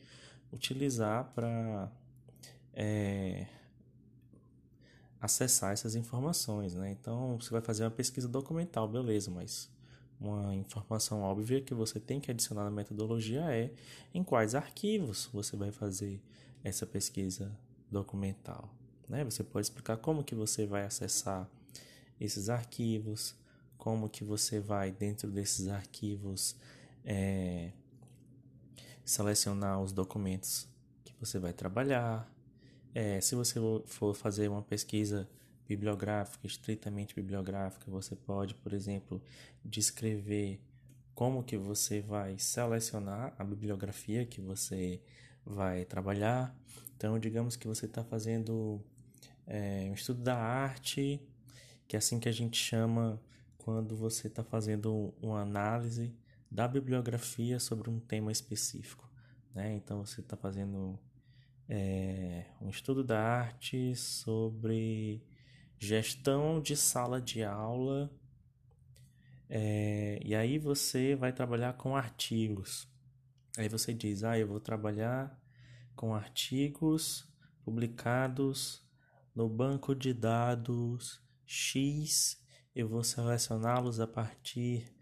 [0.53, 1.91] utilizar para
[2.71, 3.47] é,
[5.19, 6.91] acessar essas informações, né?
[6.91, 9.67] Então, você vai fazer uma pesquisa documental, beleza, mas
[10.21, 13.73] uma informação óbvia que você tem que adicionar na metodologia é
[14.13, 16.21] em quais arquivos você vai fazer
[16.63, 17.51] essa pesquisa
[17.89, 18.71] documental,
[19.07, 19.23] né?
[19.23, 21.49] Você pode explicar como que você vai acessar
[22.21, 23.33] esses arquivos,
[23.79, 26.55] como que você vai dentro desses arquivos
[27.03, 27.71] é,
[29.05, 30.67] selecionar os documentos
[31.03, 32.29] que você vai trabalhar.
[32.93, 35.27] É, se você for fazer uma pesquisa
[35.67, 39.21] bibliográfica, estritamente bibliográfica, você pode, por exemplo,
[39.63, 40.59] descrever
[41.15, 45.01] como que você vai selecionar a bibliografia que você
[45.45, 46.53] vai trabalhar.
[46.97, 48.83] Então, digamos que você está fazendo
[49.47, 51.21] é, um estudo da arte,
[51.87, 53.21] que é assim que a gente chama
[53.69, 56.11] quando você está fazendo uma análise
[56.49, 59.07] da bibliografia sobre um tema específico.
[59.53, 59.75] Né?
[59.75, 60.99] Então, você está fazendo
[61.67, 65.23] é, um estudo da arte sobre
[65.77, 68.11] gestão de sala de aula.
[69.47, 72.91] É, e aí você vai trabalhar com artigos.
[73.55, 75.39] Aí você diz, ah, eu vou trabalhar
[75.95, 77.31] com artigos
[77.63, 78.83] publicados
[79.35, 82.39] no banco de dados X.
[82.75, 84.93] Eu vou selecioná-los a partir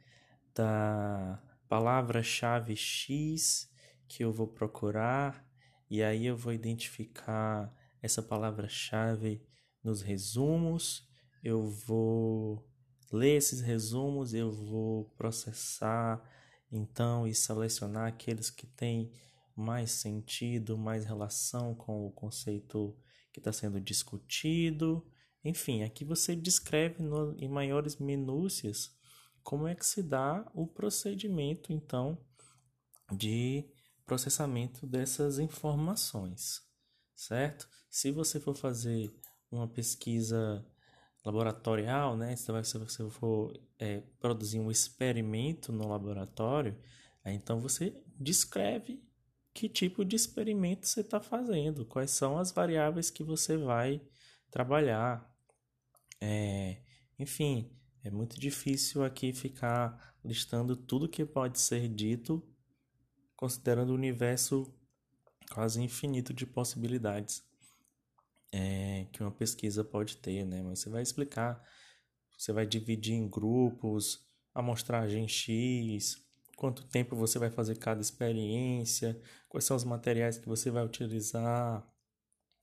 [0.56, 3.70] da palavra-chave X
[4.08, 5.46] que eu vou procurar
[5.90, 9.46] e aí eu vou identificar essa palavra-chave
[9.84, 11.08] nos resumos,
[11.44, 12.66] eu vou
[13.12, 16.22] ler esses resumos, eu vou processar
[16.72, 19.12] então e selecionar aqueles que têm
[19.56, 22.98] mais sentido, mais relação com o conceito
[23.32, 25.06] que está sendo discutido.
[25.48, 28.94] Enfim, aqui você descreve no, em maiores minúcias
[29.42, 32.18] como é que se dá o procedimento então
[33.14, 33.66] de
[34.06, 36.62] processamento dessas informações,
[37.16, 37.68] certo?
[37.90, 39.10] Se você for fazer
[39.50, 40.66] uma pesquisa
[41.24, 42.36] laboratorial, né?
[42.36, 46.78] Se você for é, produzir um experimento no laboratório,
[47.26, 49.02] então você descreve
[49.54, 54.02] que tipo de experimento você está fazendo, quais são as variáveis que você vai
[54.52, 55.37] trabalhar.
[56.22, 56.82] É,
[57.20, 57.72] enfim,
[58.04, 62.44] é muito difícil aqui ficar listando tudo que pode ser dito
[63.36, 64.74] considerando o universo
[65.52, 67.48] quase infinito de possibilidades
[68.52, 70.62] é, que uma pesquisa pode ter, né?
[70.64, 71.62] Mas você vai explicar,
[72.38, 76.18] você vai dividir em grupos, amostragem X,
[76.56, 81.88] quanto tempo você vai fazer cada experiência, quais são os materiais que você vai utilizar,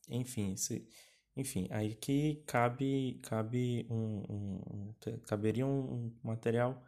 [0.08, 0.88] enfim, se,
[1.36, 6.82] enfim, aí que cabe, cabe um, um, um caberia um material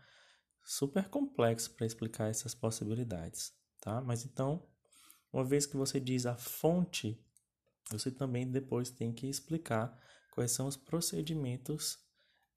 [0.64, 3.56] super complexo para explicar essas possibilidades
[3.86, 4.00] tá?
[4.00, 4.66] Mas então,
[5.32, 7.16] uma vez que você diz a fonte,
[7.88, 9.96] você também depois tem que explicar
[10.32, 11.96] quais são os procedimentos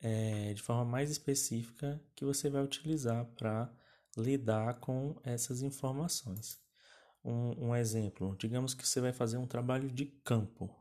[0.02, 3.72] é, de forma mais específica que você vai utilizar para
[4.18, 6.60] lidar com essas informações.
[7.24, 10.74] Um, um, exemplo, digamos que você vai fazer um trabalho de campo,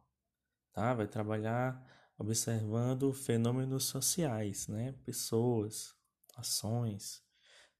[0.78, 0.94] tá?
[0.94, 1.84] Vai trabalhar
[2.16, 4.94] observando fenômenos sociais, né?
[5.04, 5.92] Pessoas,
[6.36, 7.20] ações,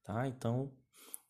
[0.03, 0.27] tá?
[0.27, 0.77] Então,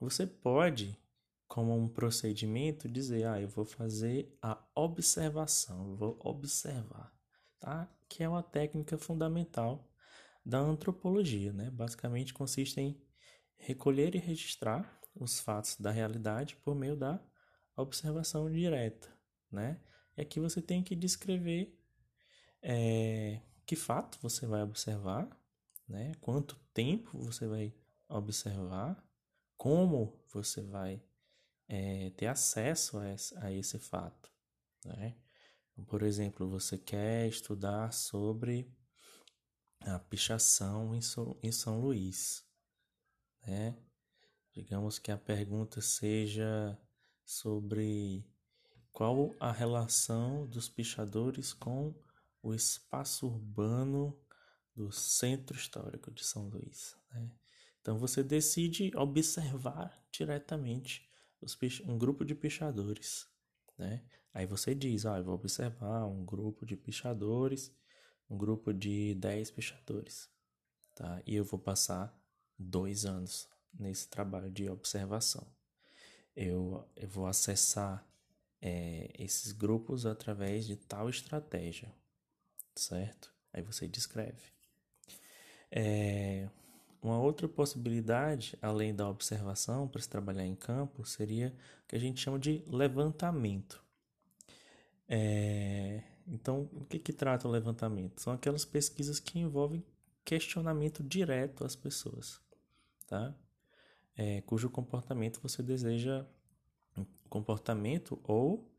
[0.01, 0.99] você pode
[1.47, 7.13] como um procedimento dizer, ah, eu vou fazer a observação, eu vou observar,
[7.61, 7.87] tá?
[8.09, 9.87] Que é uma técnica fundamental
[10.45, 11.71] da antropologia, né?
[11.71, 12.99] Basicamente consiste em
[13.59, 17.23] recolher e registrar os fatos da realidade por meio da
[17.77, 19.09] observação direta,
[19.53, 19.79] né?
[20.19, 21.73] E aqui você tem que descrever
[22.61, 25.29] é, que fato você vai observar,
[25.89, 26.13] né?
[26.21, 27.73] Quanto tempo você vai
[28.09, 29.01] observar,
[29.57, 31.01] como você vai
[31.69, 34.29] é, ter acesso a esse, fato.
[34.85, 35.17] Né?
[35.87, 38.69] Por exemplo, você quer estudar sobre
[39.83, 42.45] a pichação em, so, em São Luís.
[43.47, 43.79] Né?
[44.53, 46.77] Digamos que a pergunta seja
[47.25, 48.27] sobre
[48.99, 51.95] qual a relação dos pichadores com
[52.43, 54.21] o espaço urbano
[54.75, 56.97] do centro histórico de São Luís.
[57.13, 57.31] Né?
[57.81, 61.09] Então você decide observar diretamente
[61.87, 63.29] um grupo de pichadores,
[63.79, 64.05] né?
[64.35, 67.73] Aí você diz, ah, eu vou observar um grupo de pichadores,
[68.29, 70.29] um grupo de 10 pichadores,
[70.97, 71.23] tá?
[71.25, 72.21] E eu vou passar
[72.59, 75.47] dois anos nesse trabalho de observação.
[76.35, 78.08] Eu, eu vou acessar
[78.61, 81.93] é, esses grupos através de tal estratégia,
[82.75, 83.33] certo?
[83.53, 84.43] Aí você descreve.
[85.71, 86.49] É,
[87.03, 91.55] uma outra possibilidade, além da observação para se trabalhar em campo, seria
[91.85, 93.83] o que a gente chama de levantamento.
[95.09, 98.21] É, então, o que, que trata o levantamento?
[98.21, 99.85] São aquelas pesquisas que envolvem
[100.25, 102.41] questionamento direto às pessoas,
[103.07, 103.35] tá?
[104.15, 106.27] É, cujo comportamento você deseja
[107.29, 108.71] comportamento ou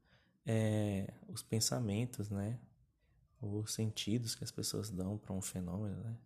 [0.46, 2.60] é, os pensamentos, né?
[3.42, 6.18] Os sentidos que as pessoas dão para um fenômeno, né?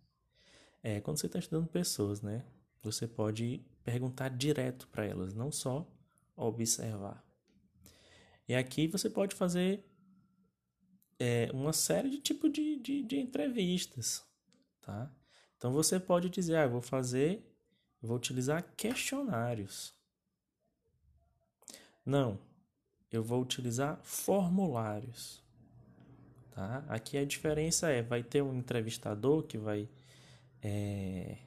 [0.82, 2.44] É, quando você está estudando pessoas, né?
[2.82, 5.86] Você pode perguntar direto para elas, não só
[6.36, 7.24] observar.
[8.46, 9.84] E aqui você pode fazer
[11.18, 14.22] é, uma série de tipo de, de, de entrevistas,
[14.80, 15.10] tá?
[15.56, 17.42] Então você pode dizer, ah, vou fazer,
[18.02, 19.94] vou utilizar questionários.
[22.04, 22.38] Não,
[23.10, 25.42] eu vou utilizar formulários.
[26.50, 26.84] Tá?
[26.88, 29.88] Aqui a diferença é, vai ter um entrevistador que vai
[30.62, 31.38] é,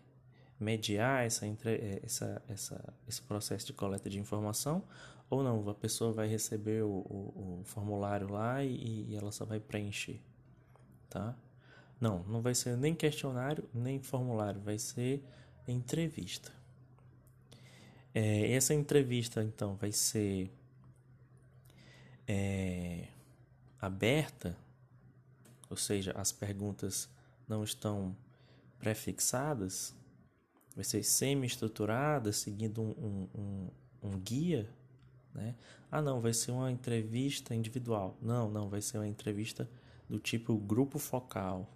[0.60, 4.84] mediar essa, é, essa, essa, esse processo de coleta de informação
[5.30, 9.44] ou não, a pessoa vai receber o, o, o formulário lá e, e, ela só
[9.44, 10.22] vai preencher,
[11.10, 11.36] tá?
[12.00, 15.24] Não, não vai ser nem questionário, nem formulário, vai ser
[15.68, 16.52] entrevista.
[18.14, 20.52] É, essa entrevista, então, vai ser
[22.28, 23.08] é,
[23.80, 24.58] aberta,
[25.70, 27.10] ou seja, as perguntas
[27.48, 28.16] não estão
[28.80, 29.96] prefixadas,
[30.76, 33.70] vai ser semi-estruturada, seguindo um, um, um,
[34.04, 34.70] um guia,
[35.34, 35.56] né?
[35.92, 38.18] Ah, não, vai ser uma entrevista individual.
[38.22, 39.70] Não, não, vai ser uma entrevista
[40.10, 41.72] do tipo grupo focal.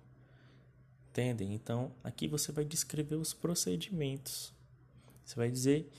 [1.09, 1.53] Entendem?
[1.53, 4.53] Então, aqui você vai descrever os procedimentos.
[5.23, 5.89] Você vai dizer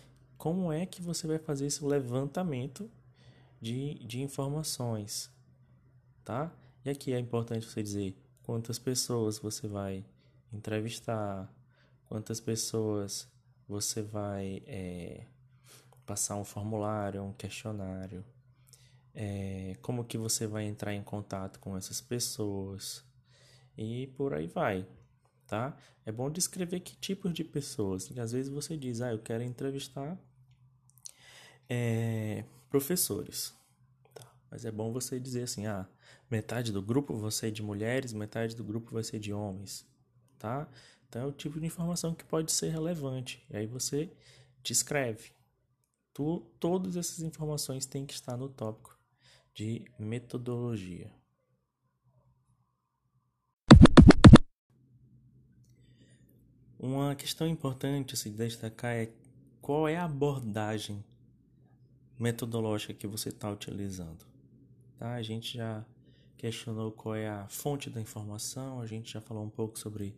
[0.42, 2.90] como é que você vai fazer esse levantamento
[3.60, 5.30] de, de informações,
[6.24, 6.52] tá?
[6.84, 10.04] E aqui é importante você dizer quantas pessoas você vai
[10.52, 11.48] entrevistar,
[12.06, 13.30] quantas pessoas
[13.68, 15.26] você vai é,
[16.04, 18.24] passar um formulário, um questionário,
[19.14, 23.04] é, como que você vai entrar em contato com essas pessoas
[23.78, 24.88] e por aí vai,
[25.46, 25.76] tá?
[26.04, 28.10] É bom descrever que tipos de pessoas.
[28.18, 30.18] Às vezes você diz, ah, eu quero entrevistar
[31.72, 33.54] é, professores,
[34.12, 34.26] tá?
[34.50, 35.88] Mas é bom você dizer assim, ah,
[36.30, 39.90] metade do grupo vai ser de mulheres, metade do grupo vai ser de homens
[40.42, 40.68] tá?
[41.08, 43.46] Então é o tipo de informação que pode ser relevante.
[43.48, 44.10] E aí você
[44.62, 45.30] descreve.
[46.12, 48.98] Tu, todas essas informações têm que estar no tópico
[49.54, 51.12] de metodologia.
[56.78, 59.12] Uma questão importante a se destacar é
[59.60, 61.04] qual é a abordagem
[62.22, 64.24] metodológica que você está utilizando.
[64.96, 65.14] Tá?
[65.14, 65.84] A gente já
[66.36, 70.14] questionou qual é a fonte da informação, a gente já falou um pouco sobre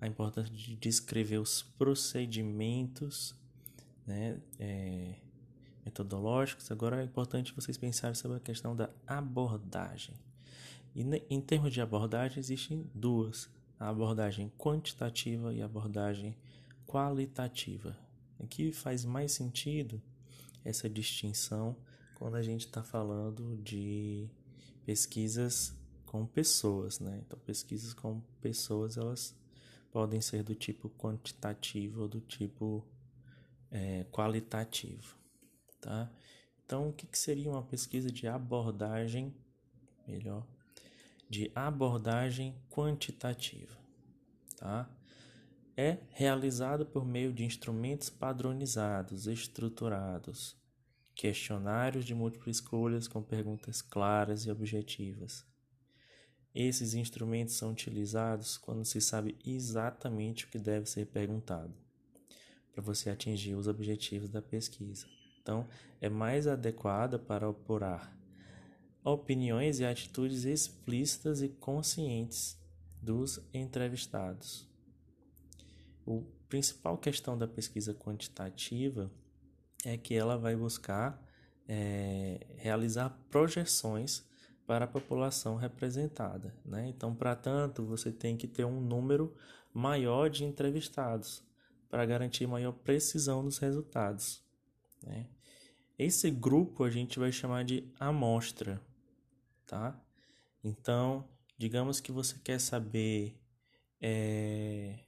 [0.00, 3.34] a importância de descrever os procedimentos
[4.06, 5.14] né, é,
[5.84, 6.70] metodológicos.
[6.70, 10.14] Agora é importante vocês pensarem sobre a questão da abordagem.
[10.94, 16.36] E em termos de abordagem, existem duas: a abordagem quantitativa e a abordagem
[16.86, 17.96] qualitativa.
[18.38, 20.02] Aqui faz mais sentido
[20.64, 21.76] essa distinção
[22.14, 24.28] quando a gente está falando de
[24.84, 25.74] pesquisas
[26.06, 27.22] com pessoas, né?
[27.26, 29.34] Então, pesquisas com pessoas, elas
[29.90, 32.86] podem ser do tipo quantitativo ou do tipo
[33.70, 35.16] é, qualitativo,
[35.80, 36.10] tá?
[36.64, 39.34] Então, o que, que seria uma pesquisa de abordagem,
[40.06, 40.46] melhor,
[41.28, 43.76] de abordagem quantitativa,
[44.56, 44.88] tá?
[45.82, 50.56] É realizada por meio de instrumentos padronizados, estruturados,
[51.14, 55.44] questionários de múltiplas escolhas com perguntas claras e objetivas,
[56.54, 61.72] esses instrumentos são utilizados quando se sabe exatamente o que deve ser perguntado,
[62.70, 65.06] para você atingir os objetivos da pesquisa.
[65.40, 65.66] Então,
[66.00, 68.14] é mais adequada para apurar
[69.02, 72.60] opiniões e atitudes explícitas e conscientes
[73.00, 74.71] dos entrevistados.
[76.06, 79.10] A principal questão da pesquisa quantitativa
[79.84, 81.22] é que ela vai buscar
[81.68, 84.24] é, realizar projeções
[84.66, 86.54] para a população representada.
[86.64, 86.88] Né?
[86.88, 89.34] Então, para tanto, você tem que ter um número
[89.72, 91.42] maior de entrevistados
[91.88, 94.42] para garantir maior precisão dos resultados.
[95.02, 95.26] Né?
[95.98, 98.80] Esse grupo a gente vai chamar de amostra.
[99.66, 100.00] Tá?
[100.62, 101.28] Então,
[101.58, 103.38] digamos que você quer saber
[104.00, 104.98] é,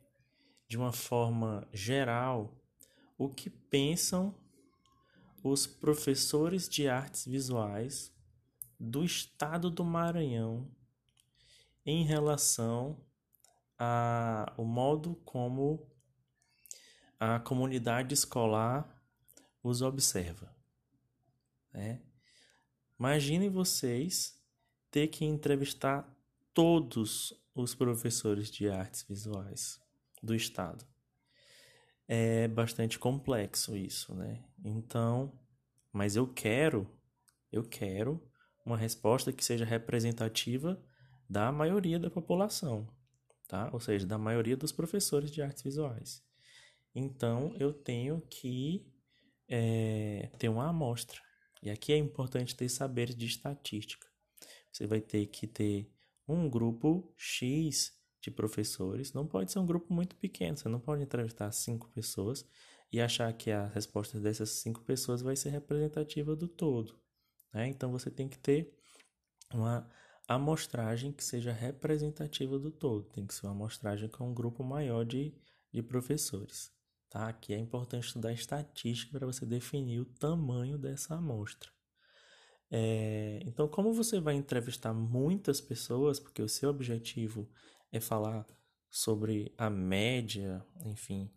[0.75, 2.53] de uma forma geral
[3.17, 4.35] o que pensam
[5.41, 8.13] os professores de artes visuais
[8.77, 10.69] do estado do Maranhão
[11.87, 13.01] em relação
[13.79, 15.89] ao modo como
[17.21, 19.01] a comunidade escolar
[19.63, 20.53] os observa.
[21.73, 22.03] Né?
[22.99, 24.43] Imaginem vocês
[24.91, 26.13] ter que entrevistar
[26.53, 29.84] todos os professores de artes visuais
[30.25, 30.85] do estado.
[32.07, 34.45] É bastante complexo isso, né?
[34.65, 35.33] Então,
[35.93, 36.91] mas eu quero,
[37.53, 38.21] eu quero
[38.65, 40.83] uma resposta que seja representativa
[41.29, 42.89] da maioria da população,
[43.49, 43.71] tá?
[43.73, 46.23] Ou seja, da maioria dos professores de artes visuais.
[46.95, 48.87] Então, eu tenho que
[49.49, 51.21] é, ter uma amostra.
[51.63, 54.07] E aqui é importante ter saberes de estatística.
[54.71, 55.91] Você vai ter que ter
[56.29, 57.93] um grupo X
[58.25, 59.13] de professores.
[59.13, 60.57] Não pode ser um grupo muito pequeno.
[60.57, 62.49] Você não pode entrevistar cinco pessoas
[62.91, 66.99] e achar que a resposta dessas cinco pessoas vai ser representativa do todo.
[67.53, 67.69] Né?
[67.69, 68.75] Então você tem que ter
[69.53, 69.87] uma
[70.27, 73.11] amostragem que seja representativa do todo.
[73.11, 75.35] Tem que ser uma amostragem com um grupo maior de,
[75.71, 76.73] de professores.
[77.11, 77.29] Tá?
[77.29, 81.71] Aqui é importante estudar estatística para você definir o tamanho dessa amostra.
[82.71, 87.49] É, então, como você vai entrevistar muitas pessoas, porque o seu objetivo
[87.97, 88.47] é falar
[88.91, 91.31] sobre a média, enfim,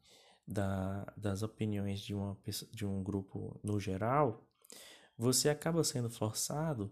[0.47, 2.37] da, das opiniões de, uma,
[2.71, 4.43] de um grupo no geral,
[5.17, 6.91] você acaba sendo forçado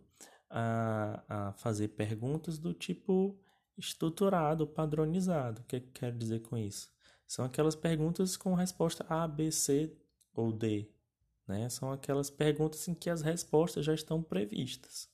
[0.49, 3.39] a, a fazer perguntas do tipo
[3.78, 5.61] estruturado, padronizado.
[5.61, 6.89] O que, é que quero dizer com isso?
[7.28, 9.95] São aquelas perguntas com resposta A, B, C
[10.34, 10.89] ou D.
[11.47, 11.70] Né?
[11.70, 15.09] São aquelas perguntas em que as respostas já estão previstas.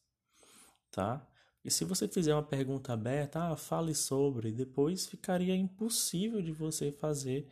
[0.91, 1.26] Tá?
[1.64, 6.91] E se você fizer uma pergunta aberta, ah, fale sobre, depois ficaria impossível de você
[6.91, 7.47] fazer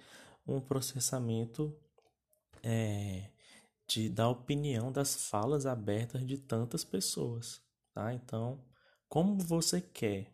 [0.47, 1.77] um processamento
[2.63, 3.29] é,
[3.87, 7.61] de, da opinião das falas abertas de tantas pessoas.
[7.93, 8.13] Tá?
[8.13, 8.63] Então,
[9.07, 10.31] como você quer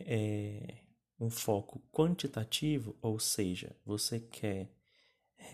[0.00, 0.84] é,
[1.18, 4.70] um foco quantitativo, ou seja, você quer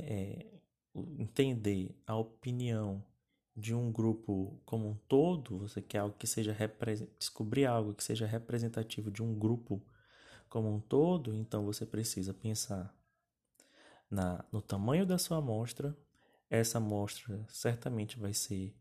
[0.01, 0.47] é,
[0.95, 3.05] entender a opinião
[3.59, 6.57] de um grupo como um todo, você quer algo que seja
[7.19, 9.83] descobrir algo que seja representativo de um grupo
[10.49, 12.95] como um todo, então você precisa pensar
[14.09, 15.97] na, no tamanho da sua amostra.
[16.49, 18.73] Essa amostra certamente vai ser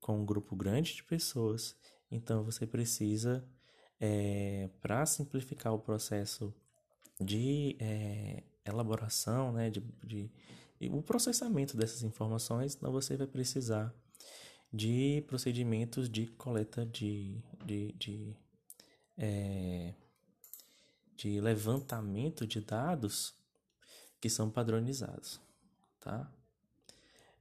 [0.00, 1.76] com um grupo grande de pessoas,
[2.08, 3.44] então você precisa,
[3.98, 6.54] é, para simplificar o processo
[7.20, 10.30] de é, elaboração, né, de, de,
[10.90, 13.92] o processamento dessas informações, então você vai precisar
[14.72, 18.36] de procedimentos de coleta de, de, de,
[19.18, 19.92] é,
[21.16, 23.34] de levantamento de dados
[24.20, 25.40] que são padronizados,
[26.00, 26.32] tá?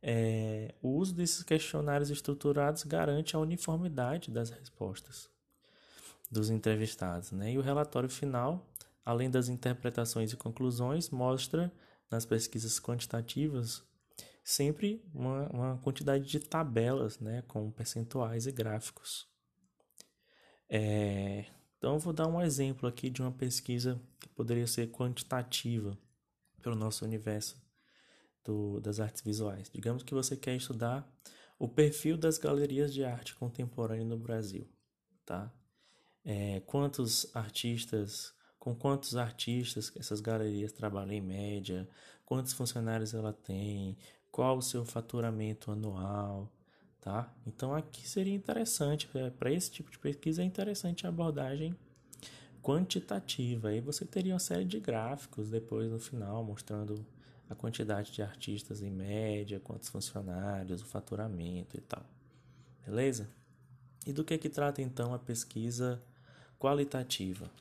[0.03, 5.29] É, o uso desses questionários estruturados garante a uniformidade das respostas
[6.29, 7.51] dos entrevistados, né?
[7.51, 8.67] E o relatório final,
[9.05, 11.71] além das interpretações e conclusões, mostra
[12.09, 13.83] nas pesquisas quantitativas
[14.43, 19.27] sempre uma, uma quantidade de tabelas, né, com percentuais e gráficos.
[20.69, 21.45] É,
[21.77, 25.97] então, eu vou dar um exemplo aqui de uma pesquisa que poderia ser quantitativa
[26.61, 27.61] pelo nosso universo
[28.43, 29.69] do, das artes visuais.
[29.69, 31.11] Digamos que você quer estudar
[31.57, 34.67] o perfil das galerias de arte contemporânea no Brasil,
[35.25, 35.51] tá?
[36.23, 41.89] É, quantos artistas, com quantos artistas essas galerias trabalham em média,
[42.25, 43.97] quantos funcionários ela tem,
[44.31, 46.49] qual o seu faturamento anual,
[47.01, 47.31] tá?
[47.45, 51.75] Então aqui seria interessante, é, para esse tipo de pesquisa é interessante a abordagem
[52.61, 53.69] quantitativa.
[53.69, 57.05] Aí você teria uma série de gráficos depois no final mostrando
[57.49, 62.05] a quantidade de artistas em média, quantos funcionários, o faturamento e tal.
[62.85, 63.29] Beleza?
[64.05, 66.01] E do que que trata então a pesquisa
[66.57, 67.51] qualitativa?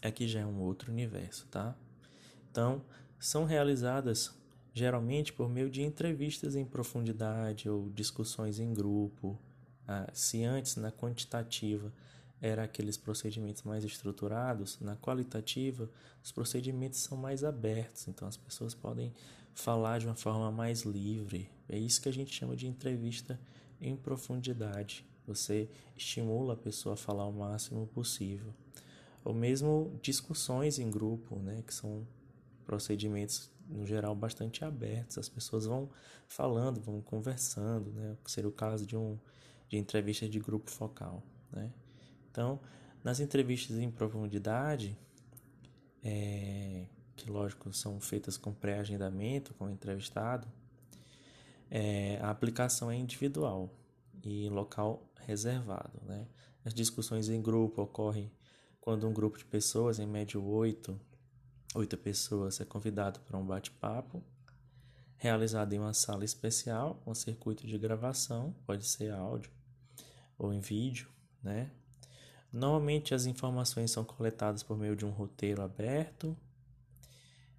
[0.00, 1.74] Aqui já é um outro universo, tá?
[2.50, 2.82] Então,
[3.18, 4.32] são realizadas
[4.80, 9.38] geralmente por meio de entrevistas em profundidade ou discussões em grupo.
[9.86, 11.92] Ah, se antes na quantitativa
[12.40, 15.90] era aqueles procedimentos mais estruturados, na qualitativa,
[16.24, 19.12] os procedimentos são mais abertos, então as pessoas podem
[19.54, 21.50] falar de uma forma mais livre.
[21.68, 23.38] É isso que a gente chama de entrevista
[23.82, 25.04] em profundidade.
[25.26, 28.54] Você estimula a pessoa a falar o máximo possível.
[29.22, 32.06] Ou mesmo discussões em grupo, né, que são
[32.64, 35.18] procedimentos no geral bastante abertos.
[35.18, 35.88] As pessoas vão
[36.26, 39.18] falando, vão conversando, né, que seria o caso de um
[39.68, 41.72] de entrevista de grupo focal, né?
[42.28, 42.58] Então,
[43.04, 44.98] nas entrevistas em profundidade,
[46.02, 50.48] é, que lógico são feitas com pré-agendamento com o entrevistado,
[51.70, 53.70] é, a aplicação é individual
[54.22, 56.00] e em local reservado.
[56.04, 56.26] Né?
[56.64, 58.30] As discussões em grupo ocorrem
[58.80, 60.98] quando um grupo de pessoas, em média oito,
[61.74, 64.22] oito pessoas é convidado para um bate-papo
[65.20, 69.50] realizado em uma sala especial, um circuito de gravação, pode ser áudio
[70.38, 71.10] ou em vídeo,
[71.42, 71.70] né?
[72.50, 76.34] Normalmente as informações são coletadas por meio de um roteiro aberto,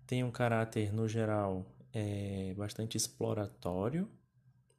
[0.07, 4.09] tem um caráter no geral é, bastante exploratório,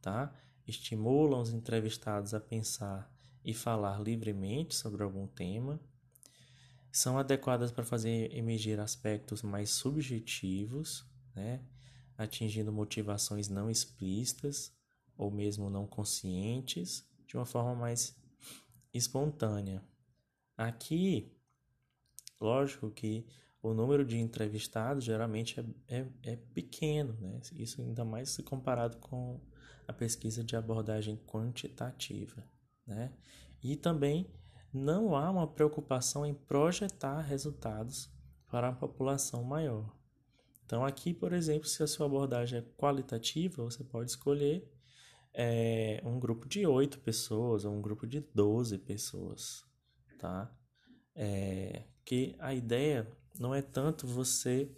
[0.01, 0.35] tá?
[0.67, 3.09] Estimulam os entrevistados a pensar
[3.45, 5.81] e falar livremente sobre algum tema.
[6.93, 11.61] São adequadas para fazer emergir aspectos mais subjetivos, né?
[12.19, 14.71] atingindo motivações não explícitas
[15.17, 18.15] ou mesmo não conscientes de uma forma mais
[18.93, 19.83] espontânea.
[20.55, 21.33] Aqui,
[22.39, 23.27] lógico que
[23.63, 25.65] o número de entrevistados geralmente é,
[26.01, 27.41] é, é, pequeno, né?
[27.55, 29.41] Isso ainda mais se comparado com
[29.89, 32.45] a pesquisa de abordagem quantitativa,
[32.87, 33.13] né?
[33.63, 34.27] E também
[34.73, 38.11] não há uma preocupação em projetar resultados
[38.49, 39.95] para a população maior.
[40.65, 44.67] Então, aqui, por exemplo, se a sua abordagem é qualitativa, você pode escolher
[45.35, 49.65] é, um grupo de 8 pessoas ou um grupo de 12 pessoas,
[50.19, 50.51] tá?
[51.15, 53.07] É, que a ideia
[53.39, 54.71] não é tanto você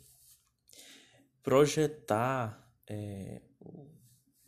[1.43, 3.43] projetar é,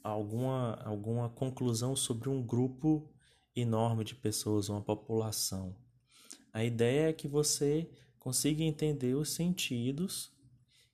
[0.03, 3.13] alguma, alguma conclusão sobre um grupo
[3.57, 5.75] enorme de pessoas, uma população.
[6.53, 10.31] A ideia é que você consiga entender os sentidos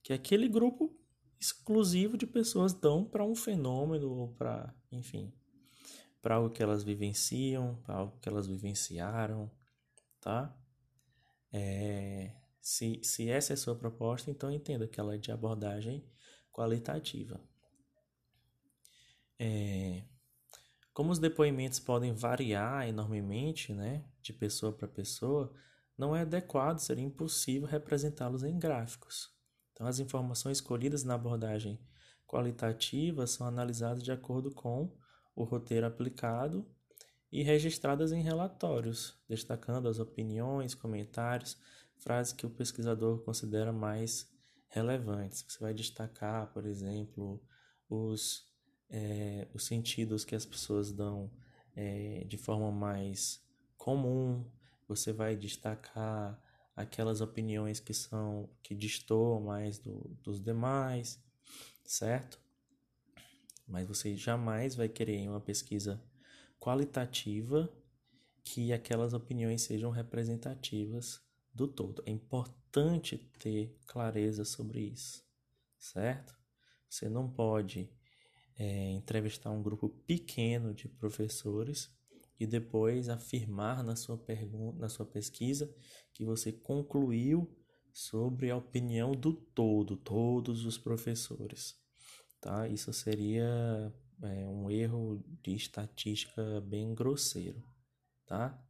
[0.03, 0.97] que aquele grupo
[1.39, 5.33] exclusivo de pessoas dão para um fenômeno ou para, enfim,
[6.21, 9.51] para algo que elas vivenciam, para algo que elas vivenciaram,
[10.21, 10.57] tá?
[11.53, 16.05] É, se, se essa é a sua proposta, então entenda que ela é de abordagem
[16.53, 17.41] qualitativa.
[19.39, 20.05] É,
[20.93, 25.53] como os depoimentos podem variar enormemente, né, de pessoa para pessoa,
[25.97, 29.31] não é adequado, seria impossível representá-los em gráficos.
[29.73, 31.81] Então, as informações escolhidas na abordagem
[32.27, 34.95] qualitativa são analisadas de acordo com
[35.35, 36.67] o roteiro aplicado
[37.31, 41.57] e registradas em relatórios, destacando as opiniões, comentários,
[41.97, 44.31] frases que o pesquisador considera mais
[44.69, 45.45] relevantes.
[45.49, 47.43] Você vai destacar, por exemplo,
[47.89, 48.52] os,
[48.93, 51.31] é, os sentidos que as pessoas dão
[51.75, 53.43] é, de forma mais
[53.79, 54.45] comum,
[54.87, 56.39] você vai destacar
[56.77, 61.19] aquelas opiniões que são que destoam mais do, dos demais,
[61.85, 62.39] certo?
[63.67, 66.03] Mas você jamais vai querer em uma pesquisa
[66.61, 67.73] qualitativa
[68.45, 71.23] que aquelas opiniões sejam representativas
[71.55, 72.03] do todo.
[72.05, 75.25] É importante ter clareza sobre isso,
[75.79, 76.37] certo?
[76.89, 77.91] Você não pode
[78.59, 81.91] é, entrevistar um grupo pequeno de professores
[82.39, 85.73] e depois afirmar na sua pergunta, na sua pesquisa,
[86.13, 87.49] que você concluiu
[87.93, 91.77] sobre a opinião do todo, todos os professores,
[92.41, 92.67] tá?
[92.67, 93.93] Isso seria
[94.23, 97.63] é, um erro de estatística bem grosseiro,
[98.27, 98.61] tá?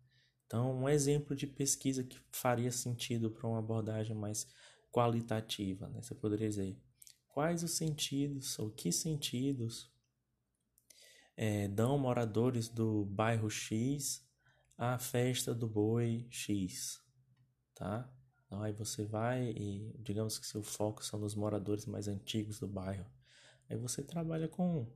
[0.47, 4.47] Então, um exemplo de pesquisa que faria sentido para uma abordagem mais
[4.91, 6.03] qualitativa, né?
[6.03, 6.77] Você poderia dizer
[7.33, 9.91] quais os sentidos ou que sentidos
[11.37, 14.25] é, dão moradores do bairro X
[14.77, 17.03] à festa do boi X,
[17.75, 18.09] tá?
[18.47, 22.69] Então, aí você vai e digamos que seu foco são nos moradores mais antigos do
[22.69, 23.11] bairro.
[23.69, 24.87] Aí você trabalha com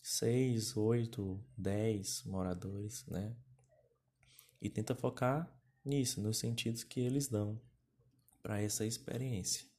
[0.00, 3.36] seis, oito, dez moradores, né?
[4.60, 5.54] E tenta focar
[5.84, 7.60] nisso, nos sentidos que eles dão
[8.42, 9.73] para essa experiência.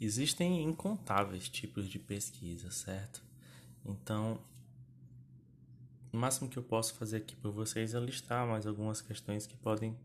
[0.00, 3.22] Existem incontáveis tipos de pesquisa, certo?
[3.84, 4.40] Então,
[6.12, 9.56] o máximo que eu posso fazer aqui por vocês é listar mais algumas questões que
[9.56, 9.96] podem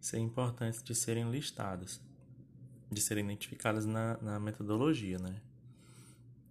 [0.00, 2.00] ser importantes de serem listadas,
[2.90, 5.40] de serem identificadas na, na metodologia, né?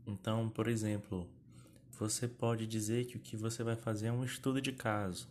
[0.05, 1.27] Então, por exemplo,
[1.97, 5.27] você pode dizer que o que você vai fazer é um estudo de caso.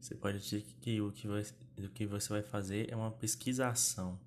[0.00, 1.44] Você pode dizer que o que, vai,
[1.78, 4.18] o que você vai fazer é uma pesquisa-ação.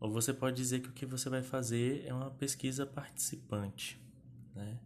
[0.00, 4.00] Ou você pode dizer que o que você vai fazer é uma pesquisa participante,
[4.54, 4.78] né?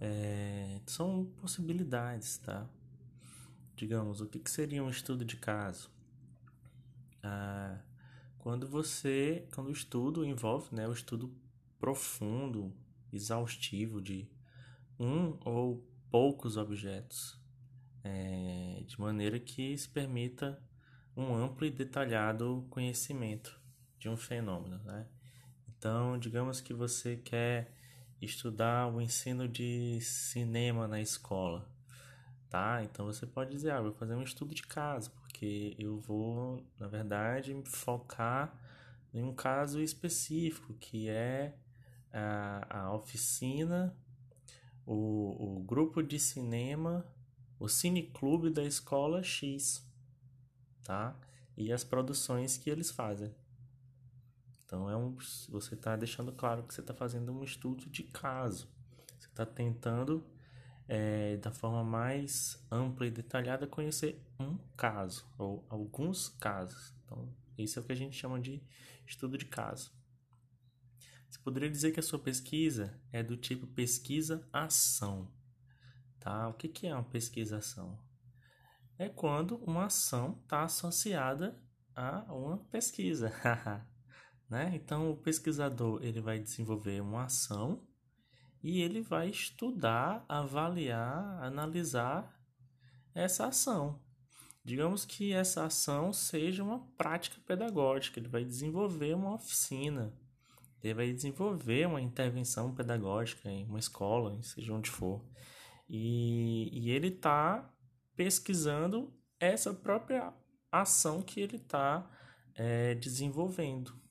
[0.00, 2.68] É, são possibilidades, tá?
[3.74, 5.90] Digamos, o que, que seria um estudo de caso?
[7.22, 7.80] Ah,
[8.38, 11.34] quando você, quando o estudo envolve, né, o estudo
[11.78, 12.70] profundo,
[13.10, 14.28] exaustivo de
[15.00, 17.40] um ou poucos objetos,
[18.02, 20.62] é, de maneira que se permita
[21.16, 23.63] um amplo e detalhado conhecimento
[23.98, 25.06] de um fenômeno, né?
[25.68, 27.70] Então, digamos que você quer
[28.20, 31.68] estudar o ensino de cinema na escola,
[32.48, 32.82] tá?
[32.82, 36.88] Então você pode dizer, ah, vou fazer um estudo de caso, porque eu vou, na
[36.88, 38.58] verdade, focar
[39.12, 41.54] em um caso específico, que é
[42.12, 43.96] a, a oficina,
[44.86, 47.06] o, o grupo de cinema,
[47.58, 49.86] o cineclube da escola X,
[50.82, 51.16] tá?
[51.56, 53.32] E as produções que eles fazem.
[54.64, 55.16] Então é um,
[55.48, 58.68] você está deixando claro que você está fazendo um estudo de caso.
[59.18, 60.26] Você está tentando
[60.88, 66.94] é, da forma mais ampla e detalhada, conhecer um caso ou alguns casos.
[67.04, 68.62] Então, isso é o que a gente chama de
[69.06, 69.92] estudo de caso.
[71.28, 75.30] Você poderia dizer que a sua pesquisa é do tipo pesquisa-ação.
[76.20, 76.48] Tá?
[76.48, 77.98] O que, que é uma pesquisa-ação?
[78.96, 81.60] É quando uma ação está associada
[81.94, 83.32] a uma pesquisa.
[84.54, 84.70] né?
[84.72, 87.82] Então, o pesquisador ele vai desenvolver uma ação
[88.62, 92.32] e ele vai estudar, avaliar, analisar
[93.12, 94.00] essa ação.
[94.64, 100.14] Digamos que essa ação seja uma prática pedagógica, ele vai desenvolver uma oficina,
[100.80, 105.20] ele vai desenvolver uma intervenção pedagógica em uma escola, seja onde for.
[105.88, 107.68] E, e ele está
[108.14, 110.32] pesquisando essa própria
[110.70, 112.08] ação que ele está
[112.54, 114.03] é, desenvolvendo,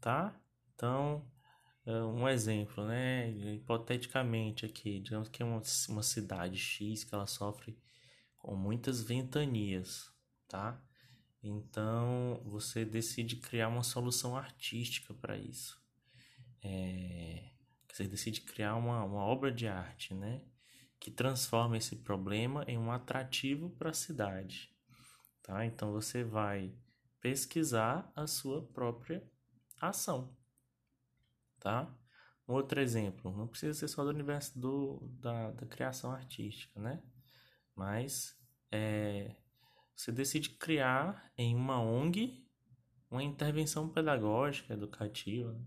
[0.00, 0.38] tá?
[0.74, 1.24] Então,
[1.86, 3.30] é, um exemplo, né?
[3.30, 7.78] Hipoteticamente aqui, digamos que é uma, uma cidade X que ela sofre
[8.38, 10.12] com muitas ventanias,
[10.46, 10.80] tá?
[11.42, 15.80] Então você decide criar uma solução artística para isso.
[16.62, 17.50] É,
[17.90, 20.42] você decide criar uma, uma obra de arte, né?
[21.00, 24.70] Que transforma esse problema em um atrativo para a cidade,
[25.42, 25.64] tá?
[25.64, 26.74] Então você vai
[27.20, 29.26] pesquisar a sua própria
[29.80, 30.36] ação
[31.58, 31.92] tá?
[32.46, 37.02] Um outro exemplo, não precisa ser só do universo do, da, da criação artística, né?
[37.74, 38.34] Mas
[38.72, 39.36] é,
[39.94, 42.46] você decide criar em uma ONG
[43.10, 45.58] uma intervenção pedagógica, educativa,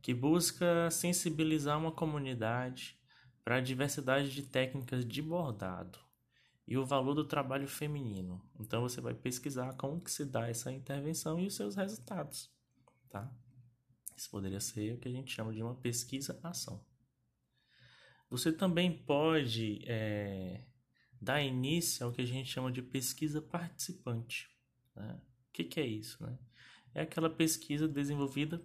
[0.00, 2.98] que busca sensibilizar uma comunidade
[3.44, 5.98] para a diversidade de técnicas de bordado
[6.66, 8.42] e o valor do trabalho feminino.
[8.58, 12.50] Então você vai pesquisar como que se dá essa intervenção e os seus resultados,
[13.12, 13.30] tá?
[14.16, 16.84] Isso poderia ser o que a gente chama de uma pesquisa-ação.
[18.30, 20.64] Você também pode é,
[21.20, 24.48] dar início ao que a gente chama de pesquisa participante.
[24.96, 25.20] Né?
[25.48, 26.24] O que, que é isso?
[26.24, 26.38] Né?
[26.94, 28.62] É aquela pesquisa desenvolvida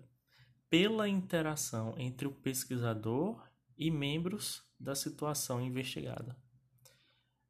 [0.69, 3.45] pela interação entre o pesquisador
[3.77, 6.37] e membros da situação investigada,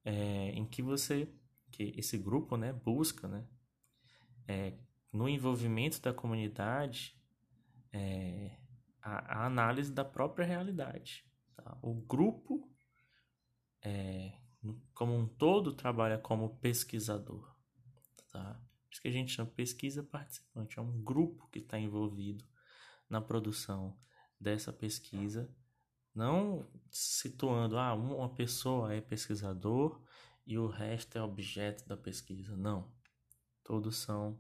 [0.03, 1.27] é, em que você,
[1.71, 3.45] que esse grupo, né, busca, né,
[4.47, 4.73] é,
[5.17, 7.19] no envolvimento da comunidade,
[7.91, 8.55] é,
[9.01, 11.25] a, a, análise da própria realidade.
[11.55, 11.75] Tá?
[11.81, 12.71] O grupo,
[13.83, 14.33] é,
[14.93, 17.51] como um todo, trabalha como pesquisador.
[18.31, 18.53] Tá?
[18.53, 20.77] Por isso que a gente chama pesquisa participante.
[20.77, 22.45] É um grupo que está envolvido
[23.09, 23.97] na produção
[24.39, 25.51] dessa pesquisa,
[26.13, 29.99] não situando, ah, uma pessoa é pesquisador
[30.45, 32.55] e o resto é objeto da pesquisa.
[32.55, 32.93] Não.
[33.63, 34.39] Todos são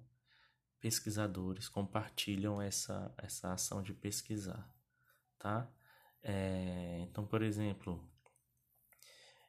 [0.79, 4.69] pesquisadores compartilham essa, essa ação de pesquisar,
[5.39, 5.69] tá?
[6.21, 8.03] É, então, por exemplo,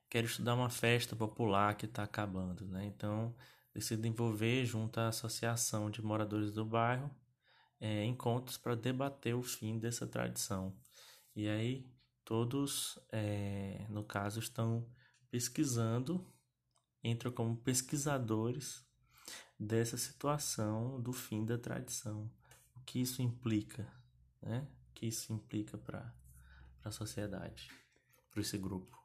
[0.08, 2.86] quero estudar uma festa popular que está acabando, né?
[2.86, 3.34] Então,
[3.74, 7.10] decido envolver junto à associação de moradores do bairro
[7.80, 10.76] é, encontros para debater o fim dessa tradição.
[11.34, 11.86] E aí,
[12.24, 14.88] todos, é, no caso, estão
[15.30, 16.26] pesquisando,
[17.02, 18.87] entram como pesquisadores
[19.58, 22.30] dessa situação do fim da tradição.
[22.76, 23.90] O que isso implica,
[24.40, 24.66] né?
[24.90, 26.14] O que isso implica para
[26.84, 27.70] a sociedade,
[28.30, 28.96] para esse grupo.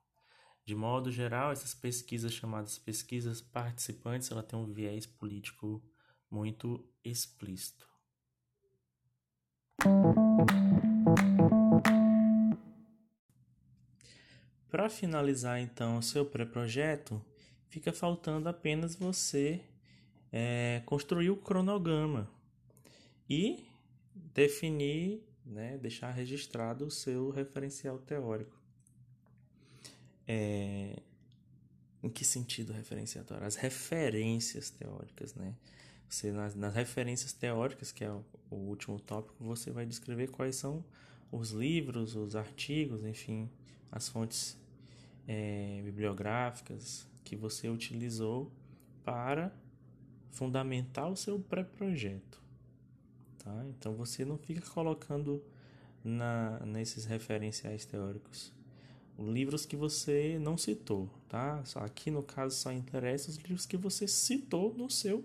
[0.65, 5.83] De modo geral, essas pesquisas chamadas pesquisas participantes, ela tem um viés político
[6.29, 7.91] muito explícito.
[14.69, 17.23] Para finalizar então o seu pré-projeto,
[17.67, 19.63] fica faltando apenas você
[20.33, 22.27] é, construir o cronograma
[23.29, 23.63] e
[24.33, 28.59] definir, né, deixar registrado o seu referencial teórico.
[30.27, 30.99] É,
[32.01, 33.47] em que sentido referencial teórico?
[33.47, 35.55] As referências teóricas, né?
[36.09, 40.55] Você, nas, nas referências teóricas, que é o, o último tópico, você vai descrever quais
[40.55, 40.83] são
[41.31, 43.49] os livros, os artigos, enfim,
[43.91, 44.57] as fontes
[45.27, 48.51] é, bibliográficas que você utilizou
[49.03, 49.51] para
[50.33, 52.41] fundamentar o seu pré-projeto.
[53.39, 53.65] Tá?
[53.69, 55.43] Então você não fica colocando
[56.03, 58.53] na, nesses referenciais teóricos
[59.19, 61.63] livros que você não citou, tá?
[61.75, 65.23] Aqui no caso só interessa os livros que você citou no seu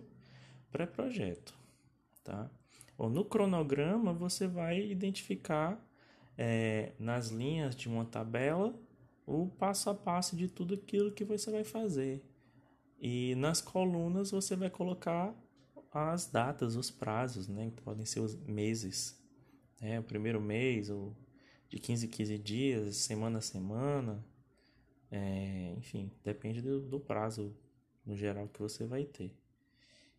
[0.71, 1.55] pré-projeto,
[2.23, 2.51] tá?
[2.97, 5.83] Ou no cronograma você vai identificar
[6.37, 8.75] é, nas linhas de uma tabela
[9.27, 12.23] o passo a passo de tudo aquilo que você vai fazer.
[13.01, 15.35] E nas colunas você vai colocar
[15.93, 17.73] as datas, os prazos, né?
[17.85, 19.17] Podem ser os meses,
[19.81, 20.01] né?
[20.01, 21.17] O primeiro mês, ou
[21.69, 24.25] de 15 em 15 dias, semana a semana,
[25.11, 27.55] é, enfim, depende do, do prazo
[28.05, 29.35] no geral que você vai ter.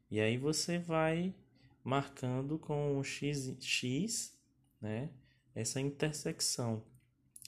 [0.09, 1.35] E aí você vai
[1.83, 4.37] marcando com o x, x
[4.79, 5.09] né,
[5.53, 6.83] essa intersecção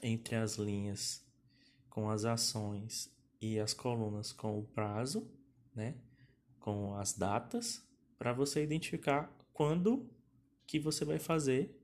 [0.04, 1.26] entre as linhas
[1.90, 3.12] com as ações
[3.42, 5.30] e as colunas com o prazo,
[5.74, 5.96] né,
[6.60, 7.84] com as datas,
[8.18, 10.10] para você identificar quando
[10.68, 11.76] que você vai fazer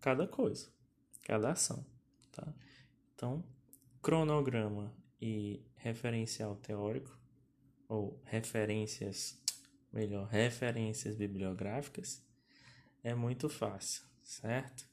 [0.00, 0.74] cada coisa
[1.24, 1.84] cada ação,
[2.30, 2.54] tá?
[3.14, 3.42] Então,
[4.02, 7.18] cronograma e referencial teórico
[7.88, 9.40] ou referências,
[9.92, 12.22] melhor, referências bibliográficas
[13.02, 14.86] é muito fácil, certo?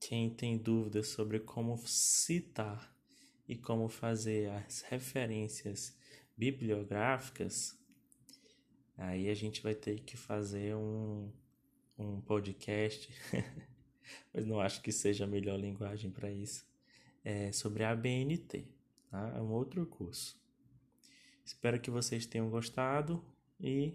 [0.00, 2.95] Quem tem dúvidas sobre como citar
[3.48, 5.96] e como fazer as referências
[6.36, 7.78] bibliográficas,
[8.96, 11.30] aí a gente vai ter que fazer um,
[11.98, 13.10] um podcast
[14.32, 16.66] mas não acho que seja a melhor linguagem para isso,
[17.24, 18.66] é sobre a ABNT,
[19.10, 19.34] tá?
[19.36, 20.38] É um outro curso.
[21.44, 23.24] Espero que vocês tenham gostado
[23.60, 23.94] e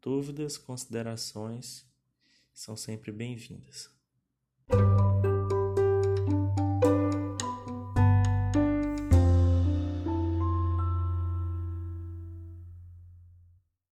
[0.00, 1.86] dúvidas, considerações
[2.52, 3.90] são sempre bem-vindas.